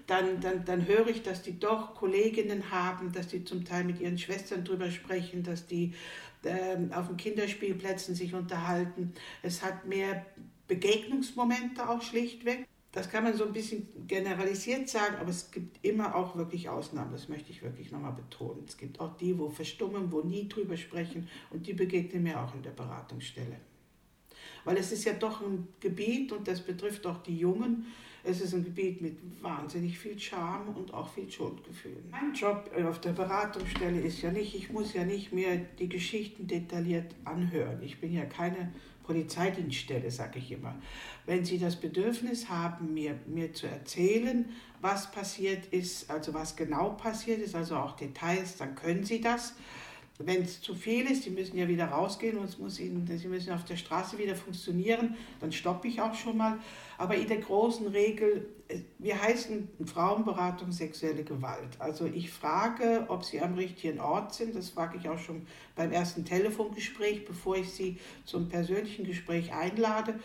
dann, 0.08 0.40
dann, 0.40 0.64
dann 0.66 0.88
höre 0.88 1.08
ich, 1.08 1.22
dass 1.22 1.44
die 1.44 1.60
doch 1.60 1.96
Kolleginnen 1.96 2.72
haben, 2.72 3.12
dass 3.12 3.28
die 3.28 3.44
zum 3.44 3.66
Teil 3.66 3.84
mit 3.84 4.00
ihren 4.00 4.18
Schwestern 4.18 4.64
drüber 4.64 4.90
sprechen, 4.90 5.44
dass 5.44 5.68
die 5.68 5.94
auf 6.92 7.08
den 7.08 7.18
Kinderspielplätzen 7.18 8.16
sich 8.16 8.34
unterhalten. 8.34 9.14
Es 9.42 9.64
hat 9.64 9.86
mehr 9.86 10.26
Begegnungsmomente 10.68 11.88
auch 11.88 12.02
schlichtweg. 12.02 12.68
Das 12.92 13.10
kann 13.10 13.26
man 13.26 13.36
so 13.36 13.46
ein 13.46 13.52
bisschen 13.52 13.88
generalisiert 14.08 14.88
sagen, 14.88 15.18
aber 15.20 15.30
es 15.30 15.52
gibt 15.52 15.84
immer 15.84 16.16
auch 16.16 16.38
wirklich 16.38 16.70
Ausnahmen, 16.70 17.12
das 17.12 17.28
möchte 17.28 17.52
ich 17.52 17.62
wirklich 17.62 17.92
nochmal 17.92 18.14
betonen. 18.14 18.64
Es 18.66 18.78
gibt 18.78 19.02
auch 19.02 19.18
die, 19.18 19.38
wo 19.38 19.50
verstummen, 19.50 20.14
wo 20.14 20.22
nie 20.22 20.48
drüber 20.48 20.78
sprechen 20.78 21.28
und 21.50 21.68
die 21.68 21.74
begegnen 21.74 22.24
mir 22.24 22.40
auch 22.40 22.56
in 22.56 22.64
der 22.64 22.72
Beratungsstelle. 22.72 23.58
Weil 24.64 24.78
es 24.78 24.94
ist 24.94 25.04
ja 25.04 25.12
doch 25.12 25.42
ein 25.42 25.68
Gebiet 25.82 26.32
und 26.32 26.48
das 26.48 26.62
betrifft 26.62 27.06
auch 27.06 27.22
die 27.22 27.38
Jungen. 27.38 27.86
Es 28.28 28.42
ist 28.42 28.54
ein 28.54 28.64
Gebiet 28.64 29.02
mit 29.02 29.18
wahnsinnig 29.42 30.00
viel 30.00 30.18
Charme 30.18 30.70
und 30.76 30.94
auch 30.94 31.08
viel 31.08 31.30
Schuldgefühl. 31.30 31.98
Mein 32.10 32.34
Job 32.34 32.72
auf 32.88 33.00
der 33.00 33.12
Beratungsstelle 33.12 34.02
ist 34.02 34.22
ja 34.24 34.32
nicht, 34.32 34.56
ich 34.56 34.72
muss 34.72 34.94
ja 34.94 35.06
nicht 35.06 35.32
mehr 35.32 35.58
die 35.78 35.88
Geschichten 35.88 36.48
detailliert 36.48 37.14
anhören. 37.24 37.82
Ich 37.84 38.00
bin 38.00 38.12
ja 38.14 38.26
keine 38.26 38.72
Polizeidienststelle, 39.04 40.10
sage 40.10 40.40
ich 40.40 40.52
immer. 40.52 40.76
Wenn 41.28 41.46
Sie 41.46 41.60
das 41.60 41.76
Bedürfnis 41.76 42.50
haben, 42.50 42.96
mir, 42.96 43.20
mir 43.28 43.54
zu 43.54 43.68
erzählen, 43.68 44.46
was 44.82 45.12
passiert 45.12 45.68
ist, 45.68 46.10
also 46.10 46.34
was 46.34 46.56
genau 46.56 46.92
passiert 46.92 47.42
ist, 47.42 47.54
also 47.54 47.76
auch 47.76 47.96
Details, 47.96 48.58
dann 48.58 48.74
können 48.74 49.04
Sie 49.04 49.22
das. 49.22 49.54
Wenn 50.18 50.44
es 50.44 50.62
zu 50.62 50.74
viel 50.74 51.06
ist, 51.12 51.26
die 51.26 51.30
müssen 51.30 51.58
ja 51.58 51.68
wieder 51.68 51.88
rausgehen 51.88 52.38
und 52.38 52.46
es 52.46 52.58
muss 52.58 52.80
ihnen, 52.80 53.06
sie 53.06 53.28
müssen 53.28 53.52
auf 53.52 53.66
der 53.66 53.76
Straße 53.76 54.18
wieder 54.18 54.36
funktionieren, 54.36 55.16
dann 55.42 55.52
stoppe 55.52 55.90
ich 55.90 56.00
auch 56.00 56.16
schon 56.16 56.38
mal. 56.38 56.58
Aber 56.98 57.16
in 57.16 57.28
der 57.28 57.40
großen 57.40 57.88
Regel, 57.88 58.48
äh, 58.70 58.80
wir 58.98 59.22
heißen 59.22 59.68
Frauenberatung 59.86 60.72
sexuelle 60.72 61.26
Gewalt. 61.26 61.80
Also 61.80 62.06
ich 62.06 62.32
frage, 62.32 63.06
ob 63.10 63.26
sie 63.26 63.42
am 63.42 63.56
richtigen 63.56 64.00
Ort 64.00 64.34
sind. 64.34 64.56
Das 64.56 64.70
frage 64.70 64.98
ich 64.98 65.10
auch 65.10 65.20
schon 65.20 65.46
beim 65.76 65.92
ersten 65.92 66.24
Telefongespräch, 66.24 67.26
bevor 67.26 67.58
ich 67.58 67.72
sie 67.72 67.98
zum 68.24 68.48
persönlichen 68.48 69.06
Gespräch 69.06 69.52
einlade. 69.54 70.18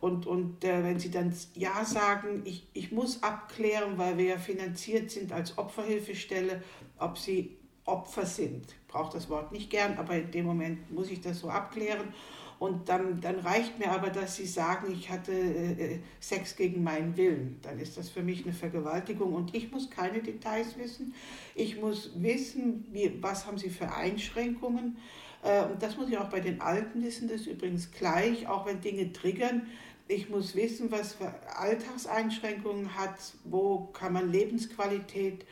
Und, 0.00 0.26
und 0.26 0.64
äh, 0.64 0.82
wenn 0.84 0.98
Sie 0.98 1.10
dann 1.10 1.34
Ja 1.54 1.84
sagen, 1.84 2.42
ich, 2.44 2.66
ich 2.72 2.92
muss 2.92 3.22
abklären, 3.22 3.96
weil 3.96 4.18
wir 4.18 4.24
ja 4.24 4.38
finanziert 4.38 5.10
sind 5.10 5.32
als 5.32 5.56
Opferhilfestelle, 5.56 6.62
ob 6.98 7.16
Sie 7.16 7.56
Opfer 7.86 8.26
sind. 8.26 8.66
Ich 8.66 8.86
brauche 8.88 9.12
das 9.12 9.28
Wort 9.28 9.52
nicht 9.52 9.70
gern, 9.70 9.96
aber 9.98 10.16
in 10.16 10.30
dem 10.30 10.46
Moment 10.46 10.90
muss 10.90 11.10
ich 11.10 11.20
das 11.20 11.40
so 11.40 11.48
abklären. 11.48 12.14
Und 12.58 12.88
dann, 12.88 13.20
dann 13.20 13.40
reicht 13.40 13.78
mir 13.78 13.90
aber, 13.90 14.10
dass 14.10 14.36
sie 14.36 14.46
sagen, 14.46 14.92
ich 14.92 15.10
hatte 15.10 15.32
äh, 15.32 15.98
Sex 16.20 16.56
gegen 16.56 16.82
meinen 16.82 17.16
Willen. 17.16 17.58
Dann 17.62 17.78
ist 17.78 17.98
das 17.98 18.08
für 18.08 18.22
mich 18.22 18.44
eine 18.44 18.54
Vergewaltigung 18.54 19.34
und 19.34 19.54
ich 19.54 19.70
muss 19.72 19.90
keine 19.90 20.22
Details 20.22 20.78
wissen. 20.78 21.14
Ich 21.54 21.80
muss 21.80 22.12
wissen, 22.16 22.86
wie, 22.92 23.18
was 23.20 23.46
haben 23.46 23.58
sie 23.58 23.70
für 23.70 23.92
Einschränkungen. 23.92 24.96
Äh, 25.42 25.64
und 25.66 25.82
das 25.82 25.96
muss 25.96 26.08
ich 26.08 26.16
auch 26.16 26.30
bei 26.30 26.40
den 26.40 26.60
Alten 26.60 27.02
wissen, 27.02 27.28
das 27.28 27.42
ist 27.42 27.46
übrigens 27.48 27.90
gleich, 27.90 28.46
auch 28.46 28.66
wenn 28.66 28.80
Dinge 28.80 29.12
triggern. 29.12 29.66
Ich 30.06 30.28
muss 30.28 30.54
wissen, 30.54 30.90
was 30.90 31.14
für 31.14 31.34
Alltagseinschränkungen 31.56 32.94
hat, 32.96 33.18
wo 33.44 33.88
kann 33.92 34.12
man 34.12 34.30
Lebensqualität 34.30 35.44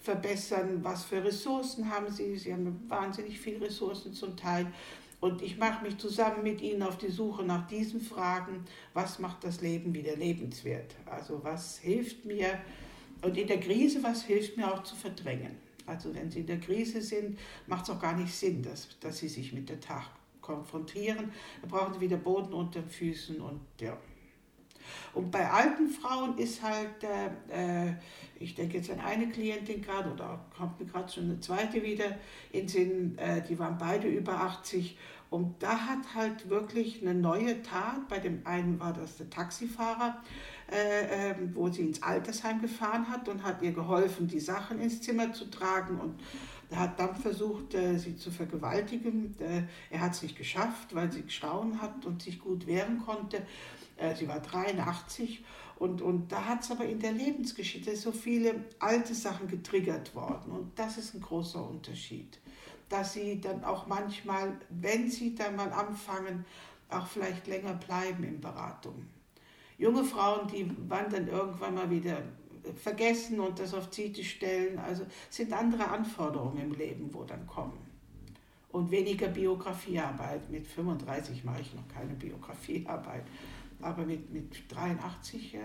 verbessern, 0.00 0.80
was 0.82 1.04
für 1.04 1.22
Ressourcen 1.24 1.90
haben 1.90 2.10
sie. 2.10 2.36
Sie 2.36 2.52
haben 2.52 2.84
wahnsinnig 2.88 3.38
viele 3.38 3.62
Ressourcen 3.62 4.12
zum 4.12 4.36
Teil. 4.36 4.72
Und 5.20 5.42
ich 5.42 5.58
mache 5.58 5.84
mich 5.84 5.98
zusammen 5.98 6.44
mit 6.44 6.60
Ihnen 6.60 6.82
auf 6.82 6.96
die 6.96 7.10
Suche 7.10 7.42
nach 7.42 7.66
diesen 7.66 8.00
Fragen, 8.00 8.64
was 8.94 9.18
macht 9.18 9.42
das 9.42 9.60
Leben 9.60 9.92
wieder 9.92 10.14
lebenswert? 10.14 10.94
Also 11.06 11.42
was 11.42 11.78
hilft 11.78 12.24
mir 12.24 12.60
und 13.22 13.36
in 13.36 13.48
der 13.48 13.58
Krise, 13.58 14.02
was 14.04 14.22
hilft 14.22 14.56
mir 14.56 14.72
auch 14.72 14.84
zu 14.84 14.94
verdrängen? 14.94 15.56
Also 15.86 16.14
wenn 16.14 16.30
Sie 16.30 16.40
in 16.40 16.46
der 16.46 16.60
Krise 16.60 17.00
sind, 17.00 17.38
macht 17.66 17.84
es 17.84 17.90
auch 17.90 18.00
gar 18.00 18.14
nicht 18.14 18.32
Sinn, 18.32 18.62
dass, 18.62 18.88
dass 19.00 19.18
Sie 19.18 19.28
sich 19.28 19.52
mit 19.52 19.68
der 19.68 19.80
Tag 19.80 20.04
konfrontieren. 20.40 21.32
Da 21.62 21.68
brauchen 21.68 21.94
Sie 21.94 22.00
wieder 22.00 22.16
Boden 22.16 22.52
unter 22.52 22.80
den 22.80 22.90
Füßen 22.90 23.40
und 23.40 23.60
ja. 23.80 23.96
Und 25.14 25.30
bei 25.30 25.50
alten 25.50 25.88
Frauen 25.88 26.38
ist 26.38 26.62
halt, 26.62 27.02
äh, 27.02 27.86
äh 27.88 27.94
ich 28.40 28.54
denke 28.54 28.76
jetzt 28.76 28.88
an 28.90 29.00
eine 29.00 29.28
Klientin 29.28 29.82
gerade 29.82 30.12
oder 30.12 30.38
kommt 30.56 30.78
mir 30.78 30.86
gerade 30.86 31.10
schon 31.12 31.24
eine 31.24 31.40
zweite 31.40 31.82
wieder 31.82 32.16
in 32.52 32.68
Sinn, 32.68 33.18
äh, 33.18 33.42
die 33.42 33.58
waren 33.58 33.76
beide 33.78 34.06
über 34.06 34.34
80 34.34 34.96
und 35.30 35.62
da 35.62 35.78
hat 35.78 36.14
halt 36.14 36.48
wirklich 36.48 37.02
eine 37.02 37.14
neue 37.14 37.62
Tat, 37.62 38.08
bei 38.08 38.18
dem 38.18 38.46
einen 38.46 38.80
war 38.80 38.94
das 38.94 39.18
der 39.18 39.28
Taxifahrer, 39.28 40.22
äh, 40.70 41.30
äh, 41.30 41.34
wo 41.52 41.68
sie 41.68 41.82
ins 41.82 42.02
Altersheim 42.02 42.62
gefahren 42.62 43.08
hat 43.08 43.28
und 43.28 43.42
hat 43.42 43.60
ihr 43.62 43.72
geholfen, 43.72 44.26
die 44.26 44.40
Sachen 44.40 44.80
ins 44.80 45.02
Zimmer 45.02 45.32
zu 45.32 45.50
tragen 45.50 46.00
und 46.00 46.18
hat 46.74 46.98
dann 46.98 47.14
versucht, 47.14 47.74
äh, 47.74 47.98
sie 47.98 48.16
zu 48.16 48.30
vergewaltigen. 48.30 49.34
Äh, 49.38 49.62
er 49.90 50.00
hat 50.00 50.12
es 50.12 50.22
nicht 50.22 50.36
geschafft, 50.36 50.94
weil 50.94 51.12
sie 51.12 51.22
gestaunen 51.22 51.80
hat 51.80 52.06
und 52.06 52.22
sich 52.22 52.38
gut 52.38 52.66
wehren 52.66 53.02
konnte. 53.04 53.42
Äh, 53.98 54.14
sie 54.14 54.28
war 54.28 54.40
83 54.40 55.44
und, 55.76 56.02
und 56.02 56.32
da 56.32 56.46
hat 56.46 56.62
es 56.62 56.70
aber 56.70 56.84
in 56.84 57.00
der 57.00 57.12
Lebensgeschichte 57.12 57.96
so 57.96 58.12
viele 58.12 58.64
alte 58.78 59.14
Sachen 59.14 59.48
getriggert 59.48 60.14
worden 60.14 60.52
und 60.52 60.78
das 60.78 60.98
ist 60.98 61.14
ein 61.14 61.20
großer 61.20 61.68
Unterschied, 61.68 62.38
dass 62.88 63.12
sie 63.12 63.40
dann 63.40 63.64
auch 63.64 63.86
manchmal, 63.86 64.56
wenn 64.70 65.10
sie 65.10 65.34
dann 65.34 65.56
mal 65.56 65.72
anfangen, 65.72 66.44
auch 66.88 67.06
vielleicht 67.06 67.46
länger 67.46 67.74
bleiben 67.74 68.24
in 68.24 68.40
Beratung. 68.40 69.06
Junge 69.76 70.04
Frauen, 70.04 70.48
die 70.48 70.70
wandern 70.88 71.28
irgendwann 71.28 71.74
mal 71.74 71.90
wieder 71.90 72.22
vergessen 72.82 73.40
und 73.40 73.58
das 73.58 73.74
auf 73.74 73.90
Ziete 73.90 74.24
stellen, 74.24 74.78
also 74.78 75.06
sind 75.30 75.52
andere 75.52 75.88
Anforderungen 75.88 76.58
im 76.58 76.72
Leben, 76.72 77.12
wo 77.12 77.24
dann 77.24 77.46
kommen 77.46 77.88
und 78.70 78.90
weniger 78.90 79.28
Biografiearbeit. 79.28 80.50
Mit 80.50 80.66
35 80.66 81.44
mache 81.44 81.62
ich 81.62 81.74
noch 81.74 81.88
keine 81.88 82.14
Biografiearbeit. 82.14 83.24
Aber 83.80 84.04
mit, 84.04 84.32
mit 84.32 84.52
83, 84.68 85.54
äh, 85.54 85.60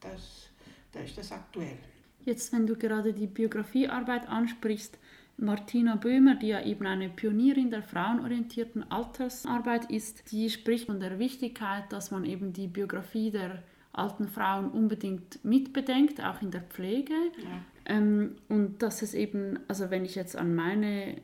das, 0.00 0.48
da 0.92 1.00
ist 1.00 1.16
das 1.16 1.32
aktuell. 1.32 1.78
Jetzt, 2.24 2.52
wenn 2.52 2.66
du 2.66 2.76
gerade 2.76 3.12
die 3.12 3.26
Biografiearbeit 3.26 4.28
ansprichst, 4.28 4.98
Martina 5.38 5.96
Böhmer, 5.96 6.36
die 6.36 6.48
ja 6.48 6.62
eben 6.64 6.86
eine 6.86 7.08
Pionierin 7.08 7.70
der 7.70 7.82
frauenorientierten 7.82 8.90
Altersarbeit 8.90 9.90
ist, 9.90 10.30
die 10.30 10.50
spricht 10.50 10.86
von 10.86 11.00
der 11.00 11.18
Wichtigkeit, 11.18 11.84
dass 11.90 12.10
man 12.10 12.24
eben 12.24 12.52
die 12.52 12.68
Biografie 12.68 13.30
der 13.30 13.62
alten 13.92 14.28
Frauen 14.28 14.70
unbedingt 14.70 15.44
mitbedenkt, 15.44 16.22
auch 16.22 16.40
in 16.42 16.50
der 16.50 16.62
Pflege. 16.62 17.14
Ja. 17.38 17.94
Ähm, 17.96 18.36
und 18.48 18.82
dass 18.82 19.02
es 19.02 19.14
eben, 19.14 19.58
also 19.68 19.90
wenn 19.90 20.04
ich 20.04 20.14
jetzt 20.14 20.36
an 20.36 20.54
meine 20.54 21.16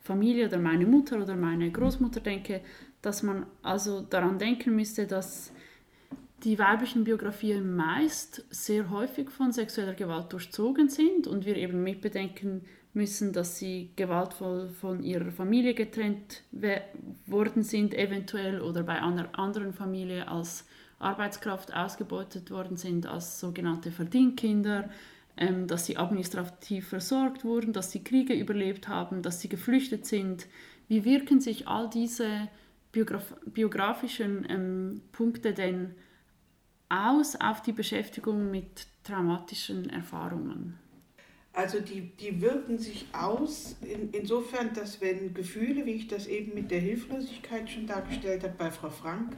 Familie 0.00 0.46
oder 0.46 0.58
meine 0.58 0.86
Mutter 0.86 1.20
oder 1.20 1.36
meine 1.36 1.70
Großmutter 1.70 2.20
denke, 2.20 2.62
dass 3.02 3.22
man 3.22 3.46
also 3.62 4.00
daran 4.00 4.38
denken 4.38 4.74
müsste, 4.74 5.06
dass 5.06 5.52
die 6.44 6.58
weiblichen 6.58 7.04
Biografien 7.04 7.74
meist 7.74 8.44
sehr 8.50 8.90
häufig 8.90 9.30
von 9.30 9.52
sexueller 9.52 9.94
Gewalt 9.94 10.32
durchzogen 10.32 10.88
sind 10.88 11.26
und 11.26 11.44
wir 11.44 11.56
eben 11.56 11.82
mitbedenken 11.82 12.62
müssen, 12.94 13.32
dass 13.32 13.58
sie 13.58 13.90
gewaltvoll 13.96 14.68
von 14.68 15.02
ihrer 15.02 15.30
Familie 15.30 15.74
getrennt 15.74 16.42
worden 17.26 17.62
sind, 17.62 17.94
eventuell 17.94 18.60
oder 18.60 18.82
bei 18.82 19.00
einer 19.02 19.36
anderen 19.38 19.72
Familie 19.72 20.28
als 20.28 20.64
Arbeitskraft 20.98 21.74
ausgebeutet 21.74 22.50
worden 22.50 22.76
sind, 22.76 23.06
als 23.06 23.40
sogenannte 23.40 23.90
Verdienkinder, 23.90 24.90
ähm, 25.36 25.66
dass 25.66 25.86
sie 25.86 25.96
administrativ 25.96 26.88
versorgt 26.88 27.44
wurden, 27.44 27.72
dass 27.72 27.92
sie 27.92 28.02
Kriege 28.02 28.34
überlebt 28.34 28.88
haben, 28.88 29.22
dass 29.22 29.40
sie 29.40 29.48
geflüchtet 29.48 30.06
sind. 30.06 30.46
Wie 30.88 31.04
wirken 31.04 31.40
sich 31.40 31.68
all 31.68 31.88
diese 31.88 32.48
Biograf 32.98 33.34
biografischen 33.46 34.46
ähm, 34.48 35.02
Punkte 35.12 35.54
denn 35.54 35.94
aus 36.88 37.36
auf 37.36 37.62
die 37.62 37.72
Beschäftigung 37.72 38.50
mit 38.50 38.86
traumatischen 39.04 39.88
Erfahrungen? 39.90 40.78
Also 41.52 41.80
die, 41.80 42.02
die 42.16 42.40
wirken 42.40 42.78
sich 42.78 43.06
aus 43.12 43.76
in, 43.80 44.10
insofern, 44.12 44.72
dass 44.74 45.00
wenn 45.00 45.34
Gefühle, 45.34 45.86
wie 45.86 45.92
ich 45.92 46.06
das 46.06 46.26
eben 46.26 46.54
mit 46.54 46.70
der 46.70 46.80
Hilflosigkeit 46.80 47.68
schon 47.68 47.86
dargestellt 47.86 48.44
habe 48.44 48.54
bei 48.56 48.70
Frau 48.70 48.90
Frank, 48.90 49.34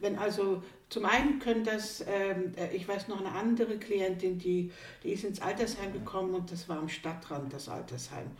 wenn 0.00 0.18
also 0.18 0.62
zum 0.90 1.06
einen 1.06 1.38
können 1.38 1.64
das, 1.64 2.04
ähm, 2.06 2.52
äh, 2.56 2.76
ich 2.76 2.86
weiß 2.86 3.08
noch 3.08 3.20
eine 3.20 3.32
andere 3.32 3.78
Klientin, 3.78 4.38
die, 4.38 4.70
die 5.02 5.12
ist 5.12 5.24
ins 5.24 5.40
Altersheim 5.40 5.92
gekommen 5.92 6.34
und 6.34 6.52
das 6.52 6.68
war 6.68 6.78
am 6.78 6.88
Stadtrand, 6.88 7.52
das 7.52 7.68
Altersheim. 7.68 8.30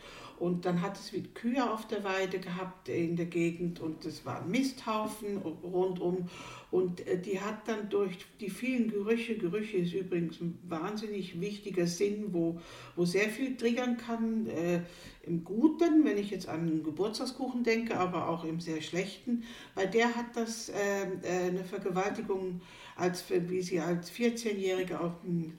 Und 0.43 0.65
dann 0.65 0.83
hat 0.83 0.99
es 0.99 1.13
wie 1.13 1.23
Kühe 1.23 1.71
auf 1.71 1.87
der 1.87 2.03
Weide 2.03 2.41
gehabt 2.41 2.89
in 2.89 3.15
der 3.15 3.27
Gegend 3.27 3.79
und 3.79 4.05
es 4.05 4.27
war 4.27 4.43
ein 4.43 4.51
Misthaufen 4.51 5.37
rundum. 5.37 6.29
Und 6.73 7.07
äh, 7.07 7.17
die 7.17 7.41
hat 7.41 7.69
dann 7.69 7.89
durch 7.91 8.27
die 8.41 8.51
vielen 8.51 8.91
Gerüche, 8.91 9.37
Gerüche 9.37 9.77
ist 9.77 9.95
übrigens 9.95 10.41
ein 10.41 10.59
wahnsinnig 10.67 11.41
wichtiger 11.41 11.87
Sinn, 11.87 12.31
wo, 12.33 12.59
wo 12.97 13.05
sehr 13.05 13.29
viel 13.29 13.57
triggern 13.57 13.99
kann, 13.99 14.49
äh, 14.49 14.81
im 15.23 15.45
Guten, 15.45 16.05
wenn 16.05 16.19
ich 16.19 16.33
jetzt 16.33 16.49
an 16.49 16.63
einen 16.63 16.83
Geburtstagskuchen 16.83 17.63
denke, 17.63 17.97
aber 17.97 18.29
auch 18.29 18.43
im 18.43 18.59
sehr 18.59 18.83
Schlechten. 18.83 19.45
Bei 19.77 19.87
der 19.87 20.13
hat 20.17 20.35
das 20.35 20.71
äh, 20.71 21.05
äh 21.23 21.51
eine 21.51 21.65
Vergewaltigung, 21.65 22.63
als, 22.97 23.23
wie 23.31 23.63
sie 23.63 23.79
als 23.79 24.11
14-Jährige 24.11 24.99
auf 24.99 25.21
dem 25.23 25.53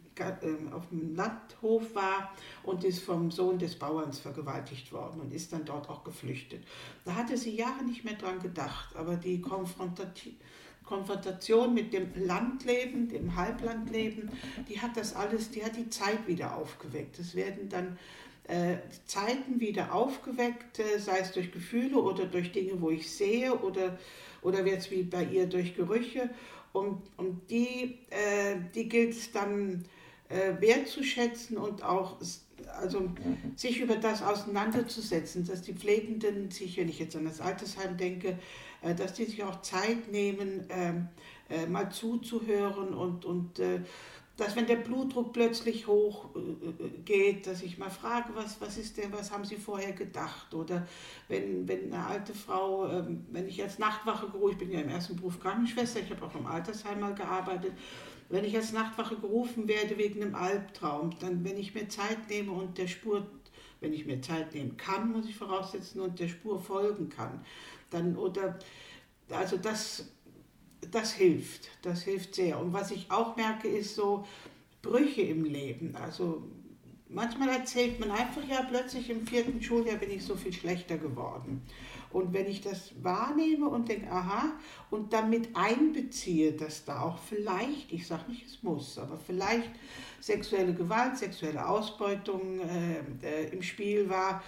auf 0.71 0.87
dem 0.89 1.15
Landhof 1.15 1.95
war 1.95 2.33
und 2.63 2.83
ist 2.83 3.03
vom 3.03 3.31
Sohn 3.31 3.59
des 3.59 3.75
Bauerns 3.75 4.19
vergewaltigt 4.19 4.91
worden 4.91 5.21
und 5.21 5.33
ist 5.33 5.53
dann 5.53 5.65
dort 5.65 5.89
auch 5.89 6.03
geflüchtet. 6.03 6.63
Da 7.05 7.15
hatte 7.15 7.37
sie 7.37 7.55
Jahre 7.55 7.83
nicht 7.83 8.03
mehr 8.03 8.15
dran 8.15 8.39
gedacht, 8.39 8.95
aber 8.95 9.15
die 9.15 9.41
Konfrontation 9.41 11.73
mit 11.73 11.93
dem 11.93 12.11
Landleben, 12.15 13.09
dem 13.09 13.35
Halblandleben, 13.35 14.31
die 14.69 14.79
hat 14.79 14.97
das 14.97 15.15
alles, 15.15 15.51
die 15.51 15.63
hat 15.63 15.75
die 15.75 15.89
Zeit 15.89 16.27
wieder 16.27 16.55
aufgeweckt. 16.55 17.19
Es 17.19 17.35
werden 17.35 17.69
dann 17.69 17.97
äh, 18.45 18.77
Zeiten 19.05 19.59
wieder 19.59 19.93
aufgeweckt, 19.93 20.79
äh, 20.79 20.99
sei 20.99 21.19
es 21.19 21.31
durch 21.31 21.51
Gefühle 21.51 21.97
oder 21.97 22.25
durch 22.25 22.51
Dinge, 22.51 22.81
wo 22.81 22.89
ich 22.89 23.09
sehe 23.09 23.53
oder, 23.53 23.97
oder 24.41 24.65
jetzt 24.65 24.91
wie 24.91 25.03
bei 25.03 25.23
ihr 25.23 25.47
durch 25.47 25.75
Gerüche. 25.75 26.29
Und, 26.73 27.01
und 27.17 27.49
die, 27.49 27.99
äh, 28.09 28.55
die 28.73 28.89
gilt 28.89 29.11
es 29.11 29.31
dann 29.31 29.85
äh, 30.33 30.59
wertzuschätzen 30.59 31.57
und 31.57 31.83
auch 31.83 32.17
also 32.79 33.09
sich 33.55 33.81
über 33.81 33.95
das 33.95 34.21
auseinanderzusetzen, 34.23 35.45
dass 35.45 35.61
die 35.61 35.73
Pflegenden 35.73 36.49
sich, 36.49 36.77
wenn 36.77 36.89
ich 36.89 36.99
jetzt 36.99 37.15
an 37.15 37.25
das 37.25 37.41
Altersheim 37.41 37.97
denke, 37.97 38.39
äh, 38.81 38.95
dass 38.95 39.13
die 39.13 39.25
sich 39.25 39.43
auch 39.43 39.61
Zeit 39.61 40.11
nehmen, 40.11 40.65
ähm, 40.69 41.07
äh, 41.49 41.65
mal 41.67 41.91
zuzuhören 41.91 42.93
und, 42.93 43.25
und 43.25 43.59
äh, 43.59 43.81
dass 44.35 44.55
wenn 44.55 44.65
der 44.65 44.77
Blutdruck 44.77 45.31
plötzlich 45.31 45.85
hoch 45.85 46.29
geht, 47.05 47.45
dass 47.45 47.61
ich 47.61 47.77
mal 47.77 47.91
frage, 47.91 48.29
was, 48.33 48.59
was 48.59 48.77
ist 48.77 48.97
denn, 48.97 49.13
was 49.13 49.31
haben 49.31 49.45
Sie 49.45 49.57
vorher 49.57 49.91
gedacht? 49.91 50.55
Oder 50.55 50.87
wenn, 51.27 51.67
wenn 51.67 51.93
eine 51.93 52.03
alte 52.03 52.33
Frau, 52.33 52.89
ähm, 52.89 53.27
wenn 53.31 53.47
ich 53.47 53.61
als 53.61 53.77
Nachtwache 53.77 54.29
gerufen, 54.29 54.53
ich 54.53 54.57
bin 54.57 54.71
ja 54.71 54.79
im 54.79 54.89
ersten 54.89 55.15
Beruf 55.17 55.39
Krankenschwester, 55.39 55.99
ich 55.99 56.09
habe 56.09 56.25
auch 56.25 56.33
im 56.33 56.47
Altersheim 56.47 56.99
mal 56.99 57.13
gearbeitet, 57.13 57.73
wenn 58.29 58.45
ich 58.45 58.55
als 58.55 58.71
Nachtwache 58.71 59.17
gerufen 59.17 59.67
werde 59.67 59.97
wegen 59.97 60.21
einem 60.21 60.35
Albtraum, 60.35 61.11
dann, 61.19 61.43
wenn 61.43 61.57
ich 61.57 61.73
mir 61.73 61.87
Zeit 61.89 62.29
nehme 62.29 62.51
und 62.51 62.77
der 62.77 62.87
Spur, 62.87 63.27
wenn 63.79 63.93
ich 63.93 64.05
mir 64.05 64.21
Zeit 64.21 64.53
nehmen 64.53 64.77
kann, 64.77 65.11
muss 65.11 65.27
ich 65.27 65.35
voraussetzen, 65.35 66.01
und 66.01 66.19
der 66.19 66.27
Spur 66.27 66.59
folgen 66.59 67.09
kann, 67.09 67.43
dann, 67.89 68.15
oder, 68.15 68.57
also 69.29 69.57
das, 69.57 70.09
das 70.91 71.13
hilft, 71.13 71.69
das 71.81 72.03
hilft 72.03 72.35
sehr. 72.35 72.59
Und 72.59 72.73
was 72.73 72.91
ich 72.91 73.11
auch 73.11 73.35
merke, 73.35 73.67
ist 73.67 73.95
so 73.95 74.25
Brüche 74.81 75.21
im 75.21 75.45
Leben, 75.45 75.95
also 75.95 76.43
manchmal 77.13 77.49
erzählt 77.49 77.99
man 77.99 78.11
einfach, 78.11 78.43
ja, 78.47 78.63
plötzlich 78.63 79.09
im 79.09 79.25
vierten 79.25 79.61
Schuljahr 79.61 79.97
bin 79.97 80.11
ich 80.11 80.23
so 80.23 80.35
viel 80.35 80.53
schlechter 80.53 80.97
geworden. 80.97 81.61
Und 82.11 82.33
wenn 82.33 82.47
ich 82.47 82.61
das 82.61 82.91
wahrnehme 83.01 83.67
und 83.67 83.89
denke, 83.89 84.11
aha, 84.11 84.53
und 84.91 85.13
damit 85.13 85.49
einbeziehe, 85.55 86.53
dass 86.53 86.85
da 86.85 87.01
auch 87.01 87.17
vielleicht, 87.17 87.91
ich 87.91 88.05
sage 88.05 88.29
nicht, 88.29 88.45
es 88.45 88.61
muss, 88.61 88.99
aber 88.99 89.17
vielleicht 89.17 89.71
sexuelle 90.19 90.73
Gewalt, 90.73 91.17
sexuelle 91.17 91.67
Ausbeutung 91.67 92.59
äh, 92.59 92.99
äh, 93.23 93.49
im 93.51 93.63
Spiel 93.63 94.09
war, 94.09 94.43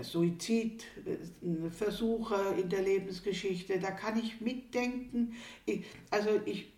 Suizidversuche 0.00 2.54
äh, 2.56 2.60
in 2.60 2.68
der 2.68 2.82
Lebensgeschichte, 2.82 3.80
da 3.80 3.90
kann 3.90 4.16
ich 4.18 4.40
mitdenken. 4.40 5.34
Also 6.10 6.40
ich, 6.44 6.70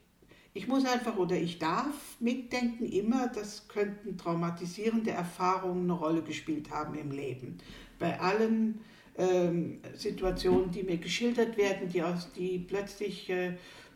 ich 0.52 0.66
muss 0.66 0.84
einfach 0.84 1.16
oder 1.16 1.36
ich 1.36 1.58
darf 1.58 2.16
mitdenken 2.18 2.86
immer, 2.86 3.28
das 3.28 3.68
könnten 3.68 4.16
traumatisierende 4.16 5.10
Erfahrungen 5.10 5.84
eine 5.84 5.92
Rolle 5.92 6.22
gespielt 6.22 6.70
haben 6.70 6.94
im 6.96 7.12
Leben. 7.12 7.58
Bei 7.98 8.18
allen 8.18 8.80
ähm, 9.16 9.78
Situationen, 9.94 10.70
die 10.70 10.82
mir 10.82 10.98
geschildert 10.98 11.56
werden, 11.56 11.88
die, 11.88 12.02
aus, 12.02 12.32
die 12.32 12.58
plötzlich 12.58 13.30
äh, 13.30 13.52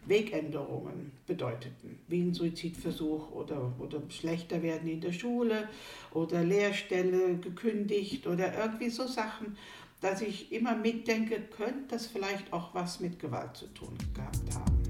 Wegänderungen 0.06 1.12
bedeuteten, 1.26 1.98
wie 2.08 2.20
ein 2.20 2.34
Suizidversuch 2.34 3.32
oder, 3.32 3.72
oder 3.78 4.02
schlechter 4.10 4.62
werden 4.62 4.88
in 4.88 5.00
der 5.00 5.12
Schule 5.12 5.68
oder 6.12 6.44
Lehrstelle 6.44 7.38
gekündigt 7.38 8.26
oder 8.26 8.56
irgendwie 8.56 8.90
so 8.90 9.06
Sachen, 9.06 9.56
dass 10.00 10.20
ich 10.20 10.52
immer 10.52 10.76
mitdenke, 10.76 11.40
könnte 11.56 11.84
das 11.88 12.06
vielleicht 12.06 12.52
auch 12.52 12.74
was 12.74 13.00
mit 13.00 13.18
Gewalt 13.18 13.56
zu 13.56 13.66
tun 13.68 13.96
gehabt 14.14 14.54
haben. 14.54 14.83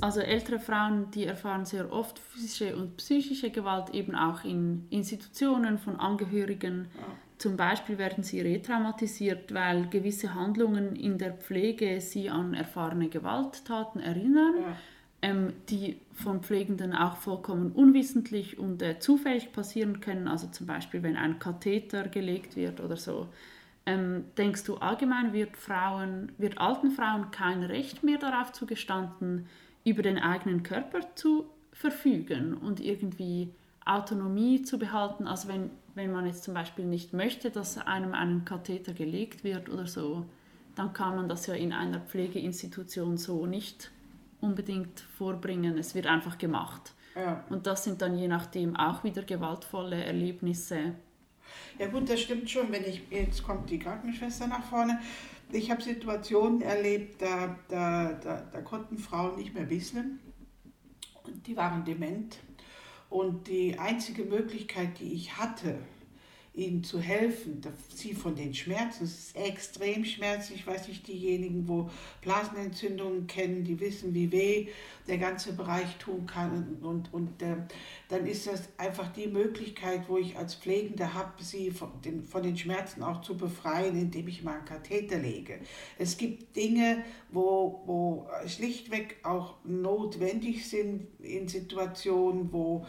Also 0.00 0.20
ältere 0.20 0.60
Frauen, 0.60 1.10
die 1.10 1.24
erfahren 1.24 1.64
sehr 1.64 1.92
oft 1.92 2.18
physische 2.18 2.76
und 2.76 2.96
psychische 2.98 3.50
Gewalt 3.50 3.90
eben 3.90 4.14
auch 4.14 4.44
in 4.44 4.86
Institutionen 4.90 5.78
von 5.78 5.96
Angehörigen. 5.96 6.86
Ja. 6.96 7.04
Zum 7.38 7.56
Beispiel 7.56 7.98
werden 7.98 8.24
sie 8.24 8.40
retraumatisiert, 8.40 9.54
weil 9.54 9.88
gewisse 9.88 10.34
Handlungen 10.34 10.96
in 10.96 11.18
der 11.18 11.32
Pflege 11.32 12.00
sie 12.00 12.30
an 12.30 12.54
erfahrene 12.54 13.08
Gewalttaten 13.08 14.00
erinnern, 14.00 14.54
ja. 14.60 14.76
ähm, 15.22 15.52
die 15.68 16.00
von 16.14 16.42
Pflegenden 16.42 16.94
auch 16.94 17.16
vollkommen 17.16 17.72
unwissentlich 17.72 18.58
und 18.58 18.82
äh, 18.82 18.98
zufällig 18.98 19.52
passieren 19.52 20.00
können. 20.00 20.28
Also 20.28 20.48
zum 20.48 20.66
Beispiel, 20.66 21.02
wenn 21.02 21.16
ein 21.16 21.38
Katheter 21.38 22.08
gelegt 22.08 22.56
wird 22.56 22.80
oder 22.80 22.96
so. 22.96 23.28
Ähm, 23.86 24.24
denkst 24.36 24.64
du 24.64 24.76
allgemein 24.76 25.32
wird 25.32 25.56
Frauen, 25.56 26.32
wird 26.36 26.58
alten 26.58 26.90
Frauen 26.90 27.30
kein 27.30 27.62
Recht 27.62 28.02
mehr 28.02 28.18
darauf 28.18 28.52
zugestanden, 28.52 29.46
über 29.88 30.02
den 30.02 30.18
eigenen 30.18 30.62
Körper 30.62 31.14
zu 31.14 31.46
verfügen 31.72 32.54
und 32.54 32.80
irgendwie 32.80 33.52
Autonomie 33.84 34.62
zu 34.62 34.78
behalten. 34.78 35.26
Also 35.26 35.48
wenn, 35.48 35.70
wenn 35.94 36.12
man 36.12 36.26
jetzt 36.26 36.44
zum 36.44 36.54
Beispiel 36.54 36.84
nicht 36.84 37.12
möchte, 37.12 37.50
dass 37.50 37.78
einem 37.78 38.14
einen 38.14 38.44
Katheter 38.44 38.92
gelegt 38.92 39.44
wird 39.44 39.68
oder 39.68 39.86
so, 39.86 40.26
dann 40.74 40.92
kann 40.92 41.16
man 41.16 41.28
das 41.28 41.46
ja 41.46 41.54
in 41.54 41.72
einer 41.72 42.00
Pflegeinstitution 42.00 43.16
so 43.16 43.46
nicht 43.46 43.90
unbedingt 44.40 45.00
vorbringen. 45.00 45.76
Es 45.78 45.94
wird 45.94 46.06
einfach 46.06 46.38
gemacht. 46.38 46.92
Ja. 47.16 47.44
Und 47.48 47.66
das 47.66 47.84
sind 47.84 48.00
dann 48.00 48.16
je 48.16 48.28
nachdem 48.28 48.76
auch 48.76 49.02
wieder 49.02 49.22
gewaltvolle 49.22 50.04
Erlebnisse. 50.04 50.94
Ja 51.78 51.88
gut, 51.88 52.08
das 52.08 52.20
stimmt 52.20 52.48
schon. 52.48 52.70
Wenn 52.70 52.84
ich 52.84 53.02
jetzt 53.10 53.42
kommt 53.42 53.70
die 53.70 53.78
Krankenschwester 53.78 54.46
nach 54.46 54.62
vorne 54.64 55.00
ich 55.52 55.70
habe 55.70 55.82
Situationen 55.82 56.60
erlebt, 56.60 57.22
da, 57.22 57.58
da, 57.68 58.12
da, 58.12 58.40
da, 58.52 58.60
konnten 58.60 58.98
Frauen 58.98 59.36
nicht 59.36 59.54
mehr 59.54 59.70
wissen 59.70 60.20
und 61.24 61.46
die 61.46 61.56
waren 61.56 61.84
dement. 61.84 62.38
Und 63.08 63.48
die 63.48 63.78
einzige 63.78 64.24
Möglichkeit, 64.24 64.98
die 65.00 65.14
ich 65.14 65.38
hatte, 65.38 65.78
ihnen 66.58 66.82
zu 66.82 67.00
helfen, 67.00 67.60
sie 67.94 68.14
von 68.14 68.34
den 68.34 68.52
Schmerzen, 68.52 69.04
es 69.04 69.18
ist 69.18 69.36
extrem 69.36 70.04
schmerzlich, 70.04 70.60
ich 70.60 70.66
weiß 70.66 70.88
nicht, 70.88 71.06
diejenigen, 71.06 71.68
wo 71.68 71.88
Blasenentzündungen 72.22 73.26
kennen, 73.28 73.64
die 73.64 73.78
wissen, 73.78 74.12
wie 74.12 74.32
weh 74.32 74.68
der 75.06 75.18
ganze 75.18 75.52
Bereich 75.52 75.96
tun 75.98 76.26
kann 76.26 76.76
und, 76.82 77.12
und 77.14 77.40
äh, 77.42 77.56
dann 78.08 78.26
ist 78.26 78.46
das 78.46 78.68
einfach 78.76 79.12
die 79.12 79.28
Möglichkeit, 79.28 80.08
wo 80.08 80.18
ich 80.18 80.36
als 80.36 80.56
Pflegende 80.56 81.14
habe, 81.14 81.42
sie 81.42 81.70
von 81.70 81.90
den, 82.04 82.24
von 82.24 82.42
den 82.42 82.56
Schmerzen 82.56 83.02
auch 83.02 83.22
zu 83.22 83.36
befreien, 83.36 83.96
indem 83.96 84.28
ich 84.28 84.42
mal 84.42 84.56
einen 84.56 84.64
Katheter 84.64 85.18
lege. 85.18 85.60
Es 85.96 86.18
gibt 86.18 86.56
Dinge, 86.56 87.04
wo, 87.30 87.82
wo 87.86 88.28
schlichtweg 88.46 89.18
auch 89.22 89.54
notwendig 89.64 90.68
sind 90.68 91.06
in 91.20 91.48
Situationen, 91.48 92.52
wo 92.52 92.84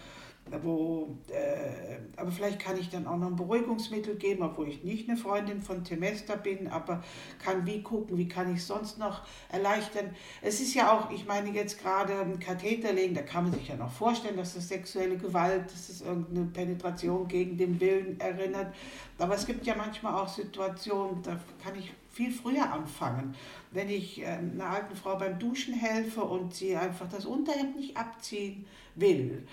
wo, 0.63 1.17
äh, 1.29 1.97
aber 2.15 2.31
vielleicht 2.31 2.59
kann 2.59 2.77
ich 2.77 2.89
dann 2.89 3.07
auch 3.07 3.17
noch 3.17 3.27
ein 3.27 3.35
Beruhigungsmittel 3.35 4.15
geben, 4.15 4.43
obwohl 4.43 4.67
ich 4.67 4.83
nicht 4.83 5.09
eine 5.09 5.17
Freundin 5.17 5.61
von 5.61 5.83
Temester 5.83 6.37
bin, 6.37 6.67
aber 6.67 7.03
kann 7.43 7.65
wie 7.65 7.81
gucken, 7.81 8.17
wie 8.17 8.27
kann 8.27 8.53
ich 8.53 8.63
sonst 8.63 8.97
noch 8.97 9.21
erleichtern. 9.49 10.15
Es 10.41 10.59
ist 10.59 10.73
ja 10.73 10.91
auch, 10.91 11.11
ich 11.11 11.25
meine 11.25 11.51
jetzt 11.51 11.81
gerade 11.81 12.19
ein 12.19 12.39
Katheter 12.39 12.93
legen, 12.93 13.13
da 13.13 13.21
kann 13.21 13.45
man 13.45 13.53
sich 13.53 13.67
ja 13.67 13.75
noch 13.75 13.91
vorstellen, 13.91 14.37
dass 14.37 14.55
das 14.55 14.67
sexuelle 14.67 15.17
Gewalt, 15.17 15.65
dass 15.65 15.89
es 15.89 16.01
irgendeine 16.01 16.45
Penetration 16.47 17.27
gegen 17.27 17.57
den 17.57 17.79
Willen 17.79 18.19
erinnert. 18.19 18.73
Aber 19.17 19.35
es 19.35 19.45
gibt 19.45 19.65
ja 19.65 19.75
manchmal 19.75 20.13
auch 20.13 20.27
Situationen, 20.27 21.21
da 21.23 21.39
kann 21.63 21.77
ich 21.77 21.91
viel 22.11 22.31
früher 22.31 22.71
anfangen. 22.71 23.35
Wenn 23.71 23.89
ich 23.89 24.21
äh, 24.21 24.25
einer 24.25 24.69
alten 24.69 24.95
Frau 24.95 25.17
beim 25.17 25.39
Duschen 25.39 25.73
helfe 25.73 26.21
und 26.21 26.53
sie 26.53 26.75
einfach 26.75 27.07
das 27.09 27.25
Unterhemd 27.25 27.77
nicht 27.77 27.95
abziehen 27.95 28.65
will, 28.95 29.47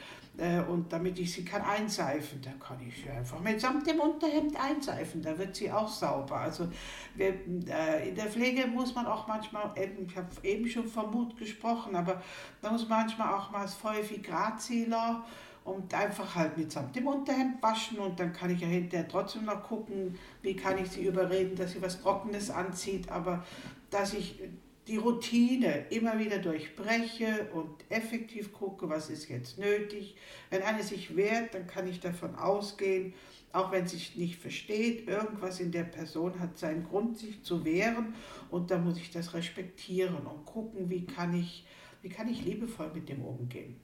und 0.69 0.93
damit 0.93 1.19
ich 1.19 1.33
sie 1.33 1.45
kann 1.45 1.63
einseifen, 1.63 2.43
dann 2.43 2.59
kann 2.59 2.79
ich 2.87 3.03
sie 3.03 3.09
einfach 3.09 3.41
mitsamt 3.41 3.87
dem 3.87 4.01
Unterhemd 4.01 4.55
einseifen, 4.61 5.23
da 5.23 5.39
wird 5.39 5.57
sie 5.57 5.73
auch 5.73 5.89
sauber. 5.89 6.37
Also 6.37 6.69
wir, 7.15 7.29
äh, 7.69 8.09
in 8.09 8.15
der 8.15 8.27
Pflege 8.27 8.67
muss 8.67 8.95
man 8.95 9.07
auch 9.07 9.27
manchmal, 9.27 9.73
ich 9.77 10.17
habe 10.17 10.29
eben 10.43 10.69
schon 10.69 10.87
vom 10.87 11.11
Mut 11.11 11.39
gesprochen, 11.39 11.97
aber 11.97 12.23
da 12.61 12.71
muss 12.71 12.87
manchmal 12.87 13.33
auch 13.35 13.51
mal 13.51 13.63
das 13.63 13.79
Grazieler 14.23 15.25
und 15.65 15.93
einfach 15.95 16.35
halt 16.35 16.59
mitsamt 16.59 16.95
dem 16.95 17.07
Unterhemd 17.07 17.63
waschen 17.63 17.99
und 17.99 18.21
dann 18.21 18.33
kann 18.33 18.51
ich 18.51 18.61
ja 18.61 18.69
hinterher 18.69 19.09
trotzdem 19.09 19.47
noch 19.47 19.63
gucken, 19.63 20.19
wie 20.43 20.55
kann 20.55 20.79
ich 20.79 20.91
sie 20.91 21.07
überreden, 21.07 21.57
dass 21.57 21.73
sie 21.73 21.83
was 21.83 22.01
Trockenes 22.03 22.51
anzieht, 22.51 23.11
aber 23.11 23.43
dass 23.91 24.13
ich 24.13 24.39
die 24.87 24.97
Routine 24.97 25.87
immer 25.91 26.19
wieder 26.19 26.39
durchbreche 26.39 27.49
und 27.53 27.85
effektiv 27.89 28.53
gucke, 28.53 28.89
was 28.89 29.11
ist 29.11 29.29
jetzt 29.29 29.59
nötig. 29.59 30.17
Wenn 30.51 30.63
eine 30.63 30.83
sich 30.83 31.17
wehrt, 31.17 31.55
dann 31.55 31.67
kann 31.67 31.89
ich 31.89 32.01
davon 32.01 32.37
ausgehen, 32.37 33.15
auch 33.53 33.73
wenn 33.73 33.87
sie 33.87 33.97
sich 33.97 34.17
nicht 34.17 34.39
versteht, 34.39 35.09
irgendwas 35.09 35.61
in 35.61 35.73
der 35.73 35.85
Person 35.85 36.39
hat 36.39 36.59
seinen 36.59 36.85
Grund, 36.85 37.19
sich 37.19 37.43
zu 37.43 37.65
wehren 37.65 38.15
und 38.51 38.71
da 38.71 38.79
muss 38.79 38.99
ich 38.99 39.11
das 39.11 39.35
respektieren 39.35 40.27
und 40.27 40.45
gucken, 40.45 40.91
wie 40.91 41.07
kann 41.07 41.35
ich, 41.35 41.67
wie 42.03 42.09
kann 42.09 42.29
ich 42.29 42.45
liebevoll 42.45 42.91
mit 42.95 43.09
dem 43.09 43.23
umgehen. 43.23 43.77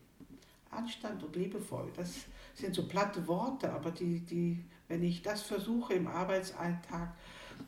Anstand 0.70 1.22
und 1.22 1.34
liebevoll, 1.36 1.90
das 1.96 2.26
sind 2.54 2.74
so 2.74 2.86
platte 2.86 3.26
Worte, 3.26 3.72
aber 3.72 3.90
die, 3.90 4.20
die, 4.20 4.58
wenn 4.88 5.02
ich 5.02 5.22
das 5.22 5.42
versuche 5.42 5.94
im 5.94 6.06
Arbeitsalltag, 6.06 7.14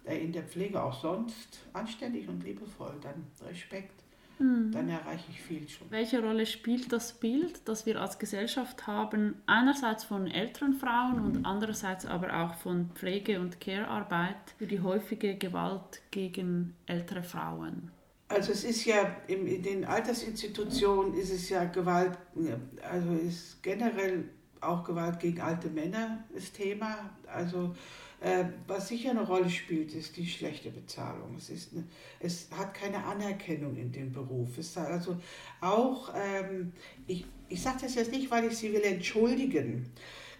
in 0.04 0.33
der 0.33 0.42
Pflege 0.42 0.83
auch 0.83 1.00
sonst 1.00 1.61
anständig 1.72 2.28
und 2.28 2.44
liebevoll, 2.44 2.94
dann 3.02 3.26
Respekt, 3.48 4.02
mhm. 4.38 4.70
dann 4.72 4.88
erreiche 4.88 5.24
ich 5.30 5.40
viel 5.40 5.68
schon. 5.68 5.90
Welche 5.90 6.22
Rolle 6.22 6.46
spielt 6.46 6.92
das 6.92 7.12
Bild, 7.12 7.61
das 7.66 7.87
wir 7.87 8.00
als 8.00 8.18
Gesellschaft 8.18 8.87
haben, 8.87 9.42
einerseits 9.46 10.04
von 10.04 10.26
älteren 10.26 10.74
Frauen 10.74 11.20
und 11.20 11.38
mhm. 11.38 11.46
andererseits 11.46 12.07
aber 12.07 12.44
auch 12.44 12.54
von 12.54 12.90
Pflege- 12.94 13.40
und 13.40 13.61
Care-Arbeit 13.61 14.54
für 14.59 14.66
die 14.66 14.80
häufige 14.80 15.37
Gewalt 15.37 16.02
gegen 16.11 16.74
ältere 16.87 17.22
Frauen? 17.22 17.90
Also 18.28 18.52
es 18.52 18.64
ist 18.64 18.85
ja 18.87 19.16
in 19.26 19.62
den 19.62 19.85
Altersinstitutionen 19.85 21.14
ist 21.14 21.30
es 21.30 21.48
ja 21.50 21.64
Gewalt, 21.64 22.16
also 22.83 23.12
ist 23.12 23.62
generell 23.62 24.24
auch 24.61 24.83
Gewalt 24.83 25.20
gegen 25.20 25.40
alte 25.40 25.68
Männer 25.68 26.24
das 26.35 26.50
Thema. 26.52 27.11
Also 27.26 27.66
äh, 27.66 27.74
was 28.67 28.89
sicher 28.89 29.11
eine 29.11 29.27
Rolle 29.27 29.51
spielt, 29.51 29.95
ist 29.95 30.17
die 30.17 30.27
schlechte 30.27 30.71
Bezahlung. 30.71 31.35
Es, 31.37 31.51
ist 31.51 31.73
eine, 31.73 31.85
es 32.21 32.49
hat 32.51 32.73
keine 32.73 33.05
Anerkennung 33.05 33.77
in 33.77 33.93
dem 33.93 34.13
Beruf. 34.13 34.57
Es 34.57 34.77
also 34.79 35.19
auch, 35.61 36.13
ähm, 36.17 36.73
ich, 37.07 37.27
ich 37.49 37.61
sage 37.61 37.79
das 37.83 37.95
jetzt 37.95 38.13
nicht, 38.13 38.31
weil 38.31 38.47
ich 38.47 38.57
sie 38.57 38.73
will 38.73 38.83
entschuldigen. 38.83 39.93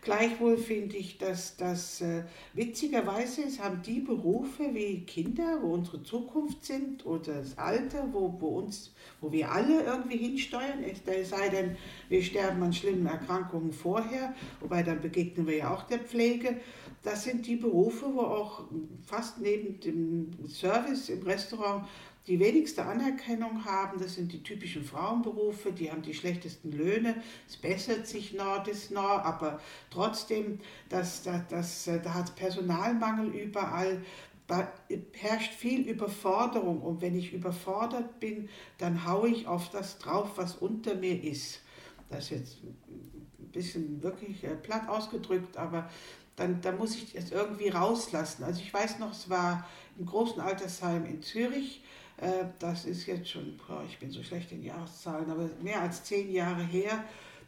Gleichwohl 0.05 0.59
finde 0.59 0.97
ich, 0.97 1.17
dass 1.17 1.57
das 1.57 2.03
äh, 2.03 2.25
witzigerweise 2.53 3.43
es 3.43 3.59
haben 3.59 3.81
die 3.81 4.01
Berufe 4.01 4.75
wie 4.75 5.01
Kinder, 5.07 5.61
wo 5.63 5.73
unsere 5.73 6.03
Zukunft 6.03 6.63
sind, 6.63 7.07
oder 7.07 7.39
das 7.39 7.57
Alter, 7.57 8.07
wo, 8.13 8.37
wo, 8.39 8.49
uns, 8.59 8.93
wo 9.23 9.33
wir 9.33 9.51
alle 9.51 9.83
irgendwie 9.83 10.19
hinsteuern, 10.19 10.85
es 10.85 11.31
sei 11.31 11.49
denn, 11.49 11.77
wir 12.11 12.23
sterben 12.23 12.63
an 12.63 12.75
schlimmen 12.75 13.07
Erkrankungen 13.07 13.73
vorher, 13.73 14.35
wobei 14.61 14.83
dann 14.83 15.01
begegnen 15.01 15.47
wir 15.47 15.57
ja 15.57 15.75
auch 15.75 15.85
der 15.85 16.01
Pflege. 16.01 16.61
Das 17.05 17.23
sind 17.23 17.47
die 17.47 17.57
Berufe, 17.57 18.07
wo 18.15 18.23
auch 18.23 18.65
fast 19.05 19.39
neben 19.39 19.79
dem 19.79 20.49
Service 20.49 21.11
im 21.11 21.23
Restaurant 21.23 21.87
die 22.27 22.41
wenigste 22.41 22.83
Anerkennung 22.83 23.67
haben. 23.67 24.01
Das 24.01 24.15
sind 24.15 24.33
die 24.33 24.43
typischen 24.43 24.83
Frauenberufe, 24.83 25.71
die 25.71 25.93
haben 25.93 26.01
die 26.01 26.15
schlechtesten 26.15 26.73
Löhne. 26.73 27.23
Es 27.47 27.59
bessert 27.59 28.07
sich 28.07 28.33
noch, 28.33 28.65
das 28.65 28.91
noch, 28.91 29.03
aber 29.03 29.61
trotzdem, 29.91 30.61
das, 30.89 31.23
das, 31.23 31.43
das, 31.51 31.85
da 32.03 32.15
hat 32.15 32.31
es 32.31 32.35
Personalmangel 32.35 33.35
überall. 33.35 34.03
Da 34.47 34.73
herrscht 35.13 35.53
viel 35.53 35.87
Überforderung 35.87 36.81
und 36.81 37.03
wenn 37.03 37.15
ich 37.15 37.35
überfordert 37.35 38.19
bin, 38.19 38.49
dann 38.79 39.07
haue 39.07 39.29
ich 39.29 39.47
auf 39.47 39.69
das 39.69 39.99
drauf, 39.99 40.33
was 40.37 40.57
unter 40.57 40.95
mir 40.95 41.23
ist. 41.23 41.61
Das 42.09 42.25
ist 42.25 42.31
jetzt 42.31 42.57
ein 42.63 43.49
bisschen 43.53 44.03
wirklich 44.03 44.43
äh, 44.45 44.55
platt 44.57 44.89
ausgedrückt, 44.89 45.57
aber 45.57 45.91
dann, 46.37 46.61
dann 46.61 46.79
muss 46.79 46.97
ich 46.97 47.15
es 47.15 47.31
irgendwie 47.31 47.69
rauslassen. 47.69 48.45
Also 48.45 48.61
ich 48.61 48.73
weiß 48.73 48.99
noch, 48.99 49.13
es 49.13 49.31
war 49.31 49.67
im 49.99 50.07
großen 50.07 50.41
Altersheim 50.41 51.07
in 51.07 51.23
Zürich. 51.23 51.85
Äh, 52.17 52.47
das 52.59 52.85
ist 52.85 53.07
jetzt 53.07 53.29
schon, 53.29 53.59
ich 53.89 53.99
bin 53.99 54.11
so 54.11 54.23
schlecht 54.23 54.53
in 54.53 54.63
Jahreszahlen, 54.63 55.31
aber 55.31 55.49
mehr 55.63 55.81
als 55.81 56.05
zehn 56.05 56.33
Jahre 56.33 56.63
her. 56.63 57.05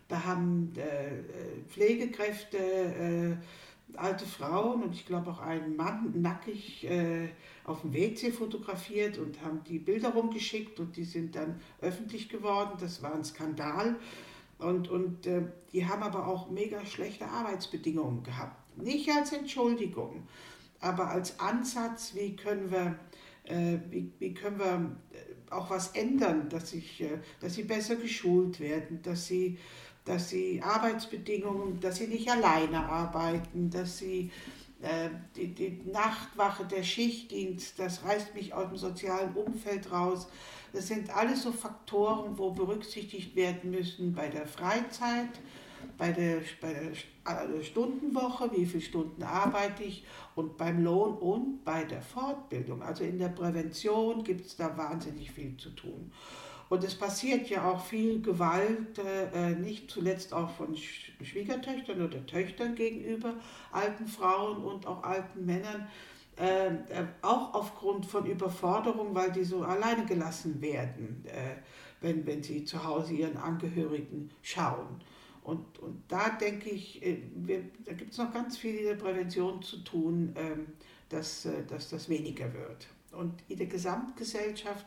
Da 0.09 0.25
haben 0.25 0.73
äh, 0.77 1.69
Pflegekräfte, 1.69 2.59
äh, 2.59 3.37
alte 3.97 4.27
Frauen 4.27 4.83
und 4.83 4.95
ich 4.95 5.07
glaube 5.07 5.31
auch 5.31 5.41
einen 5.41 5.77
Mann 5.77 6.13
nackig 6.21 6.89
auf 7.65 7.83
dem 7.83 7.95
WC 7.95 8.33
fotografiert 8.33 9.17
und 9.17 9.41
haben 9.43 9.63
die 9.63 9.79
Bilder 9.79 10.11
rumgeschickt 10.11 10.81
und 10.81 10.97
die 10.97 11.05
sind 11.05 11.37
dann 11.37 11.61
öffentlich 11.81 12.29
geworden. 12.29 12.77
Das 12.81 13.01
war 13.01 13.15
ein 13.15 13.25
Skandal. 13.25 13.97
Und, 14.59 14.89
und 14.89 15.27
äh, 15.27 15.43
die 15.73 15.87
haben 15.87 16.03
aber 16.03 16.27
auch 16.27 16.51
mega 16.51 16.85
schlechte 16.85 17.27
Arbeitsbedingungen 17.27 18.23
gehabt. 18.23 18.57
Nicht 18.77 19.11
als 19.11 19.33
Entschuldigung, 19.33 20.27
aber 20.81 21.09
als 21.11 21.39
Ansatz, 21.41 22.15
wie 22.15 22.37
können 22.37 22.71
wir, 22.71 22.99
äh, 23.45 23.79
wie, 23.91 24.13
wie 24.19 24.35
können 24.35 24.59
wir 24.59 24.97
äh, 25.13 25.53
auch 25.53 25.71
was 25.71 25.89
ändern, 25.89 26.49
dass, 26.49 26.73
ich, 26.73 27.01
äh, 27.01 27.19
dass 27.41 27.55
sie 27.55 27.63
besser 27.63 27.97
geschult 27.97 28.61
werden, 28.61 29.01
dass 29.03 29.27
sie, 29.27 29.59
dass 30.05 30.29
sie 30.29 30.61
Arbeitsbedingungen, 30.63 31.81
dass 31.81 31.97
sie 31.97 32.07
nicht 32.07 32.31
alleine 32.31 32.85
arbeiten, 32.85 33.71
dass 33.71 33.99
sie 33.99 34.31
äh, 34.83 35.09
die, 35.35 35.55
die 35.55 35.81
Nachtwache, 35.91 36.65
der 36.67 36.83
Schichtdienst, 36.83 37.79
das 37.79 38.05
reißt 38.05 38.35
mich 38.35 38.53
aus 38.53 38.69
dem 38.69 38.77
sozialen 38.77 39.35
Umfeld 39.35 39.91
raus. 39.91 40.29
Das 40.73 40.89
sind 40.89 41.09
alles 41.17 41.43
so 41.43 41.53
Faktoren, 41.53 42.37
wo 42.37 42.51
berücksichtigt 42.51 43.35
werden 43.35 43.71
müssen 43.71 44.15
bei 44.15 44.29
der 44.29 44.47
Freizeit, 44.47 45.31
bei 45.99 46.13
der, 46.13 46.39
bei 46.61 46.73
der 46.73 47.63
Stundenwoche, 47.63 48.51
wie 48.53 48.67
viele 48.67 48.83
Stunden 48.83 49.23
arbeite 49.23 49.83
ich 49.83 50.05
und 50.35 50.57
beim 50.57 50.83
Lohn 50.83 51.15
und 51.15 51.65
bei 51.65 51.85
der 51.85 52.03
Fortbildung. 52.03 52.83
Also 52.83 53.05
in 53.05 53.19
der 53.19 53.29
Prävention 53.29 54.23
gibt 54.25 54.47
es 54.47 54.57
da 54.57 54.77
wahnsinnig 54.77 55.31
viel 55.31 55.57
zu 55.57 55.71
tun. 55.71 56.13
Und 56.69 56.83
es 56.83 56.97
passiert 56.97 57.49
ja 57.49 57.71
auch 57.71 57.85
viel 57.85 58.21
Gewalt, 58.21 58.99
äh, 58.99 59.51
nicht 59.51 59.91
zuletzt 59.91 60.33
auch 60.33 60.51
von 60.51 60.77
Schwiegertöchtern 60.77 62.03
oder 62.03 62.27
Töchtern 62.27 62.75
gegenüber 62.75 63.35
alten 63.71 64.09
Frauen 64.09 64.65
und 64.65 64.87
auch 64.87 65.05
alten 65.05 65.47
Männern, 65.47 65.87
äh, 66.39 66.67
äh, 66.67 67.07
auch 67.23 67.55
aufgrund 67.55 68.05
von 68.05 68.27
Überforderung, 68.27 69.15
weil 69.15 69.33
die 69.33 69.45
so 69.45 69.63
alleine 69.63 70.05
gelassen 70.05 70.61
werden, 70.61 71.25
äh, 71.27 71.57
wenn, 72.01 72.27
wenn 72.27 72.43
sie 72.43 72.65
zu 72.65 72.85
Hause 72.85 73.15
ihren 73.15 73.37
Angehörigen 73.37 74.31
schauen. 74.43 75.01
Und, 75.47 75.79
und 75.79 76.03
da 76.09 76.31
denke 76.31 76.71
ich, 76.71 77.01
äh, 77.05 77.19
wir, 77.37 77.63
da 77.85 77.93
gibt 77.93 78.11
es 78.11 78.19
noch 78.19 78.33
ganz 78.33 78.59
viel 78.59 78.79
in 78.79 78.87
der 78.87 78.97
Prävention 78.97 79.63
zu 79.63 79.77
tun, 79.85 80.35
ähm, 80.35 80.67
dass, 81.09 81.47
äh, 81.47 81.65
dass 81.69 81.89
das 81.89 82.09
weniger 82.09 82.53
wird. 82.53 82.89
Und 83.13 83.33
in 83.49 83.59
der 83.59 83.69
Gesamtgesellschaft, 83.69 84.85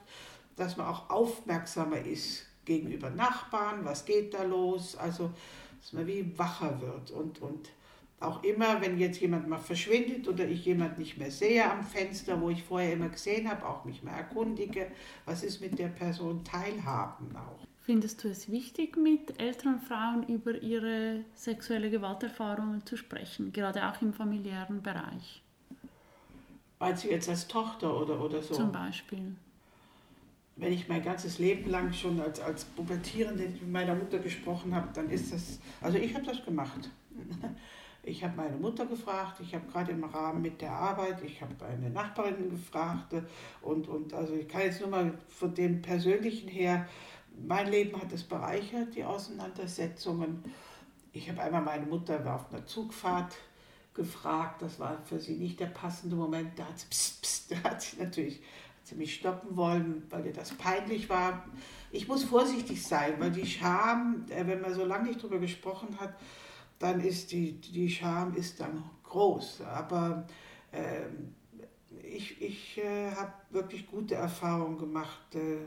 dass 0.58 0.76
man 0.76 0.88
auch 0.88 1.10
aufmerksamer 1.10 2.02
ist 2.02 2.46
gegenüber 2.66 3.10
Nachbarn, 3.10 3.86
was 3.86 4.04
geht 4.04 4.34
da 4.34 4.44
los, 4.44 4.98
also 4.98 5.32
dass 5.80 5.94
man 5.94 6.06
wie 6.08 6.38
wacher 6.38 6.82
wird 6.82 7.12
und, 7.12 7.42
und 7.42 7.70
auch 8.20 8.44
immer, 8.44 8.82
wenn 8.82 9.00
jetzt 9.00 9.22
jemand 9.22 9.48
mal 9.48 9.60
verschwindet 9.60 10.28
oder 10.28 10.46
ich 10.46 10.66
jemand 10.66 11.00
nicht 11.00 11.18
mehr 11.18 11.32
sehe 11.32 11.72
am 11.72 11.86
Fenster, 11.86 12.42
wo 12.42 12.50
ich 12.50 12.64
vorher 12.64 12.92
immer 12.92 13.08
gesehen 13.08 13.50
habe, 13.50 13.66
auch 13.66 13.86
mich 13.86 14.04
mal 14.04 14.12
erkundige, 14.12 14.92
was 15.24 15.42
ist 15.42 15.62
mit 15.62 15.80
der 15.80 15.88
Person 15.88 16.44
teilhaben 16.44 17.34
auch. 17.38 17.69
Findest 17.90 18.24
du 18.24 18.28
es 18.28 18.52
wichtig, 18.52 18.98
mit 18.98 19.42
älteren 19.42 19.80
Frauen 19.80 20.22
über 20.28 20.62
ihre 20.62 21.22
sexuelle 21.34 21.90
Gewalterfahrungen 21.90 22.86
zu 22.86 22.96
sprechen, 22.96 23.52
gerade 23.52 23.90
auch 23.90 24.00
im 24.04 24.14
familiären 24.14 24.84
Bereich? 24.84 25.42
Du 26.80 27.10
jetzt 27.10 27.28
als 27.28 27.48
Tochter 27.48 28.00
oder, 28.00 28.24
oder 28.24 28.44
so? 28.44 28.54
Zum 28.54 28.72
Beispiel. 28.72 29.36
wenn 30.58 30.72
ich 30.72 30.88
mein 30.88 31.04
ganzes 31.04 31.40
Leben 31.40 31.68
lang 31.72 31.92
schon 31.92 32.22
als, 32.22 32.40
als 32.40 32.64
Pubertierende 32.64 33.46
mit 33.46 33.72
meiner 33.72 33.96
Mutter 33.96 34.20
gesprochen 34.20 34.76
habe, 34.76 34.90
dann 34.94 35.10
ist 35.10 35.34
das, 35.34 35.60
also 35.82 35.98
ich 35.98 36.14
habe 36.14 36.26
das 36.28 36.46
gemacht. 36.46 36.92
Ich 38.02 38.24
habe 38.24 38.34
meine 38.38 38.56
Mutter 38.56 38.86
gefragt, 38.86 39.42
ich 39.42 39.54
habe 39.54 39.70
gerade 39.70 39.92
im 39.92 40.04
Rahmen 40.06 40.42
mit 40.42 40.62
der 40.62 40.72
Arbeit, 40.72 41.22
ich 41.22 41.42
habe 41.42 41.54
eine 41.66 41.90
Nachbarin 41.90 42.50
gefragt 42.50 43.14
und, 43.62 43.90
und 43.90 44.14
also 44.14 44.34
ich 44.36 44.48
kann 44.48 44.62
jetzt 44.62 44.80
nur 44.80 44.90
mal 44.90 45.14
von 45.28 45.54
dem 45.54 45.82
Persönlichen 45.82 46.48
her, 46.48 46.88
mein 47.46 47.68
Leben 47.68 48.00
hat 48.02 48.12
es 48.12 48.24
bereichert, 48.24 48.96
die 48.96 49.04
Auseinandersetzungen. 49.04 50.44
Ich 51.12 51.30
habe 51.30 51.42
einmal 51.42 51.62
meine 51.62 51.86
Mutter 51.86 52.20
auf 52.34 52.52
einer 52.52 52.66
Zugfahrt 52.66 53.36
gefragt, 53.94 54.62
das 54.62 54.80
war 54.80 55.02
für 55.06 55.20
sie 55.20 55.36
nicht 55.36 55.60
der 55.60 55.68
passende 55.68 56.16
Moment, 56.16 56.58
da 56.58 56.66
hat 56.66 56.80
sie, 56.80 56.88
pst, 56.88 57.22
pst, 57.22 57.52
da 57.52 57.70
hat 57.70 57.82
sie 57.82 57.98
natürlich 57.98 58.42
sie 58.90 58.96
mich 58.96 59.16
stoppen 59.16 59.56
wollen, 59.56 60.04
weil 60.10 60.26
ihr 60.26 60.34
das 60.34 60.52
peinlich 60.54 61.10
war. 61.10 61.46
Ich 61.92 62.08
muss 62.08 62.24
vorsichtig 62.24 62.84
sein, 62.84 63.16
weil 63.20 63.32
die 63.32 63.46
Scham, 63.46 64.26
äh, 64.30 64.46
wenn 64.46 64.62
man 64.62 64.74
so 64.74 64.86
lange 64.86 65.10
nicht 65.10 65.22
drüber 65.22 65.40
gesprochen 65.40 66.00
hat, 66.00 66.16
dann 66.80 67.00
ist 67.02 67.32
die, 67.32 67.54
die 67.54 67.90
Scham 67.90 68.36
ist 68.36 68.60
dann 68.60 68.84
groß. 69.04 69.62
Aber 69.62 70.26
äh, 70.72 71.06
ich, 72.04 72.42
ich 72.42 72.78
äh, 72.78 73.12
habe 73.12 73.34
wirklich 73.52 73.88
gute 73.88 74.16
Erfahrungen 74.16 74.78
gemacht, 74.78 75.36
äh, 75.36 75.58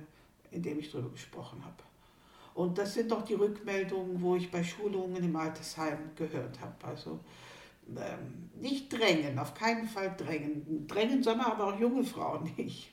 indem 0.52 0.78
ich 0.78 0.90
darüber 0.90 1.10
gesprochen 1.10 1.64
habe. 1.64 1.82
Und 2.54 2.78
das 2.78 2.94
sind 2.94 3.10
doch 3.10 3.22
die 3.22 3.34
Rückmeldungen, 3.34 4.20
wo 4.20 4.36
ich 4.36 4.50
bei 4.50 4.62
Schulungen 4.62 5.24
im 5.24 5.34
Altersheim 5.34 6.10
gehört 6.16 6.60
habe. 6.60 6.86
Also 6.86 7.18
ähm, 7.88 8.50
nicht 8.60 8.92
drängen, 8.92 9.38
auf 9.38 9.54
keinen 9.54 9.88
Fall 9.88 10.14
drängen. 10.16 10.86
Drängen 10.86 11.22
sollen 11.22 11.40
aber 11.40 11.68
auch 11.74 11.80
junge 11.80 12.04
Frauen 12.04 12.50
nicht 12.56 12.92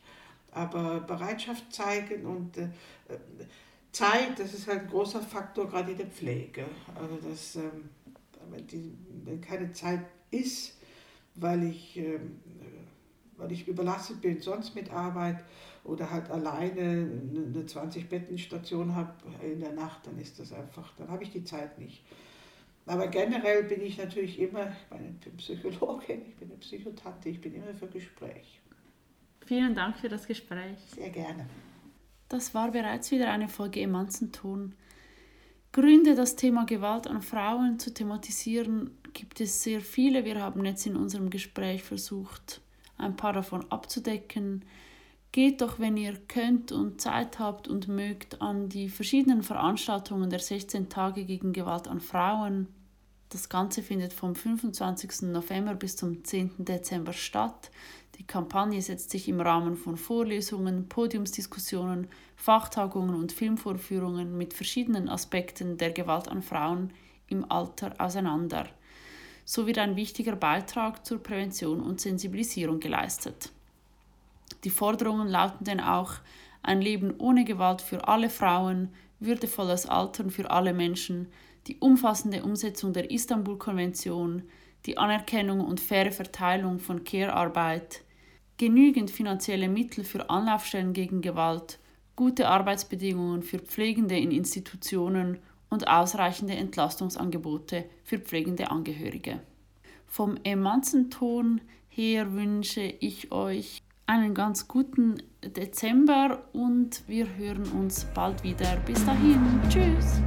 aber 0.51 1.01
Bereitschaft 1.01 1.71
zeigen 1.71 2.25
und 2.25 2.57
äh, 2.57 2.69
Zeit, 3.91 4.37
das 4.37 4.53
ist 4.53 4.67
halt 4.67 4.81
ein 4.81 4.87
großer 4.87 5.21
Faktor 5.21 5.67
gerade 5.67 5.91
in 5.91 5.97
der 5.97 6.07
Pflege. 6.07 6.65
Also 6.95 7.17
das, 7.17 7.55
ähm, 7.55 7.89
wenn, 8.49 8.67
die, 8.67 8.93
wenn 9.25 9.41
keine 9.41 9.71
Zeit 9.71 10.01
ist, 10.31 10.77
weil 11.35 11.63
ich, 11.63 11.97
ähm, 11.97 12.39
weil 13.39 13.51
ich 13.51 13.67
überlastet 13.67 14.21
bin 14.21 14.39
sonst 14.41 14.75
mit 14.75 14.91
Arbeit 14.91 15.43
oder 15.83 16.11
halt 16.11 16.29
alleine 16.29 16.81
eine 16.81 17.63
20-Betten-Station 17.63 18.95
habe 18.95 19.13
in 19.41 19.59
der 19.59 19.73
Nacht, 19.73 20.05
dann 20.05 20.19
ist 20.19 20.39
das 20.39 20.53
einfach, 20.53 20.93
dann 20.97 21.09
habe 21.09 21.23
ich 21.23 21.31
die 21.31 21.43
Zeit 21.43 21.79
nicht. 21.79 22.03
Aber 22.85 23.07
generell 23.07 23.63
bin 23.63 23.81
ich 23.81 23.97
natürlich 23.97 24.39
immer, 24.39 24.67
ich 24.67 25.19
bin 25.19 25.37
Psychologin, 25.37 26.21
ich 26.27 26.35
bin 26.35 26.49
eine 26.49 26.57
Psychotante, 26.59 27.29
ich 27.29 27.39
bin 27.39 27.53
immer 27.53 27.73
für 27.73 27.87
Gespräch. 27.87 28.59
Vielen 29.45 29.75
Dank 29.75 29.97
für 29.97 30.09
das 30.09 30.27
Gespräch. 30.27 30.77
Sehr 30.95 31.09
gerne. 31.09 31.47
Das 32.27 32.53
war 32.53 32.71
bereits 32.71 33.09
wieder 33.11 33.31
eine 33.31 33.47
Folge 33.47 33.81
Emanzenton. 33.81 34.75
Gründe, 35.71 36.15
das 36.15 36.35
Thema 36.35 36.65
Gewalt 36.65 37.07
an 37.07 37.21
Frauen 37.21 37.77
zu 37.79 37.93
thematisieren, 37.93 38.91
gibt 39.13 39.39
es 39.39 39.61
sehr 39.61 39.81
viele. 39.81 40.25
Wir 40.25 40.41
haben 40.41 40.65
jetzt 40.65 40.85
in 40.87 40.95
unserem 40.95 41.29
Gespräch 41.29 41.83
versucht, 41.83 42.61
ein 42.99 43.15
paar 43.15 43.33
davon 43.33 43.65
abzudecken. 43.71 44.65
Geht 45.31 45.61
doch, 45.61 45.79
wenn 45.79 45.95
ihr 45.95 46.15
könnt 46.27 46.71
und 46.71 46.99
Zeit 47.01 47.37
habt 47.37 47.67
und 47.67 47.87
mögt, 47.87 48.41
an 48.41 48.67
die 48.67 48.89
verschiedenen 48.89 49.43
Veranstaltungen 49.43 50.29
der 50.29 50.39
16 50.39 50.89
Tage 50.89 51.25
gegen 51.25 51.53
Gewalt 51.53 51.87
an 51.87 51.99
Frauen. 51.99 52.67
Das 53.29 53.47
Ganze 53.47 53.83
findet 53.83 54.11
vom 54.11 54.33
25. 54.33 55.29
November 55.31 55.75
bis 55.75 55.95
zum 55.95 56.23
10. 56.23 56.65
Dezember 56.65 57.13
statt. 57.13 57.69
Die 58.17 58.25
Kampagne 58.25 58.81
setzt 58.81 59.11
sich 59.11 59.29
im 59.29 59.39
Rahmen 59.39 59.77
von 59.77 59.97
Vorlesungen, 59.97 60.89
Podiumsdiskussionen, 60.89 62.07
Fachtagungen 62.35 63.13
und 63.13 63.31
Filmvorführungen 63.31 64.35
mit 64.35 64.55
verschiedenen 64.55 65.09
Aspekten 65.09 65.77
der 65.77 65.91
Gewalt 65.91 66.27
an 66.27 66.41
Frauen 66.41 66.91
im 67.27 67.49
Alter 67.51 67.93
auseinander. 67.99 68.67
So 69.51 69.65
wird 69.65 69.79
ein 69.79 69.95
wichtiger 69.95 70.35
Beitrag 70.35 71.03
zur 71.07 71.23
Prävention 71.23 71.81
und 71.81 71.99
Sensibilisierung 71.99 72.79
geleistet. 72.79 73.51
Die 74.63 74.69
Forderungen 74.69 75.27
lauten 75.27 75.63
denn 75.63 75.79
auch 75.79 76.13
ein 76.61 76.83
Leben 76.83 77.15
ohne 77.17 77.45
Gewalt 77.45 77.81
für 77.81 78.07
alle 78.07 78.29
Frauen, 78.29 78.89
würdevolles 79.19 79.87
Altern 79.87 80.29
für 80.29 80.51
alle 80.51 80.71
Menschen, 80.71 81.29
die 81.65 81.77
umfassende 81.79 82.43
Umsetzung 82.43 82.93
der 82.93 83.09
Istanbul-Konvention, 83.09 84.43
die 84.85 84.99
Anerkennung 84.99 85.61
und 85.61 85.79
faire 85.79 86.11
Verteilung 86.11 86.77
von 86.77 87.03
Care-Arbeit, 87.03 88.03
genügend 88.57 89.09
finanzielle 89.09 89.67
Mittel 89.67 90.03
für 90.03 90.29
Anlaufstellen 90.29 90.93
gegen 90.93 91.21
Gewalt, 91.21 91.79
gute 92.15 92.47
Arbeitsbedingungen 92.47 93.41
für 93.41 93.57
Pflegende 93.57 94.15
in 94.15 94.29
Institutionen 94.29 95.39
und 95.69 95.87
ausreichende 95.87 96.55
Entlastungsangebote 96.55 97.85
für 98.03 98.19
pflegende 98.19 98.71
Angehörige. 98.71 99.39
Vom 100.05 100.37
Emanzenton 100.43 101.61
her 101.87 102.33
wünsche 102.33 102.81
ich 102.81 103.31
euch 103.31 103.83
einen 104.07 104.33
ganz 104.33 104.67
guten 104.67 105.21
Dezember 105.43 106.43
und 106.51 107.03
wir 107.07 107.27
hören 107.37 107.69
uns 107.71 108.05
bald 108.15 108.43
wieder. 108.43 108.77
Bis 108.85 109.05
dahin, 109.05 109.39
tschüss! 109.69 110.19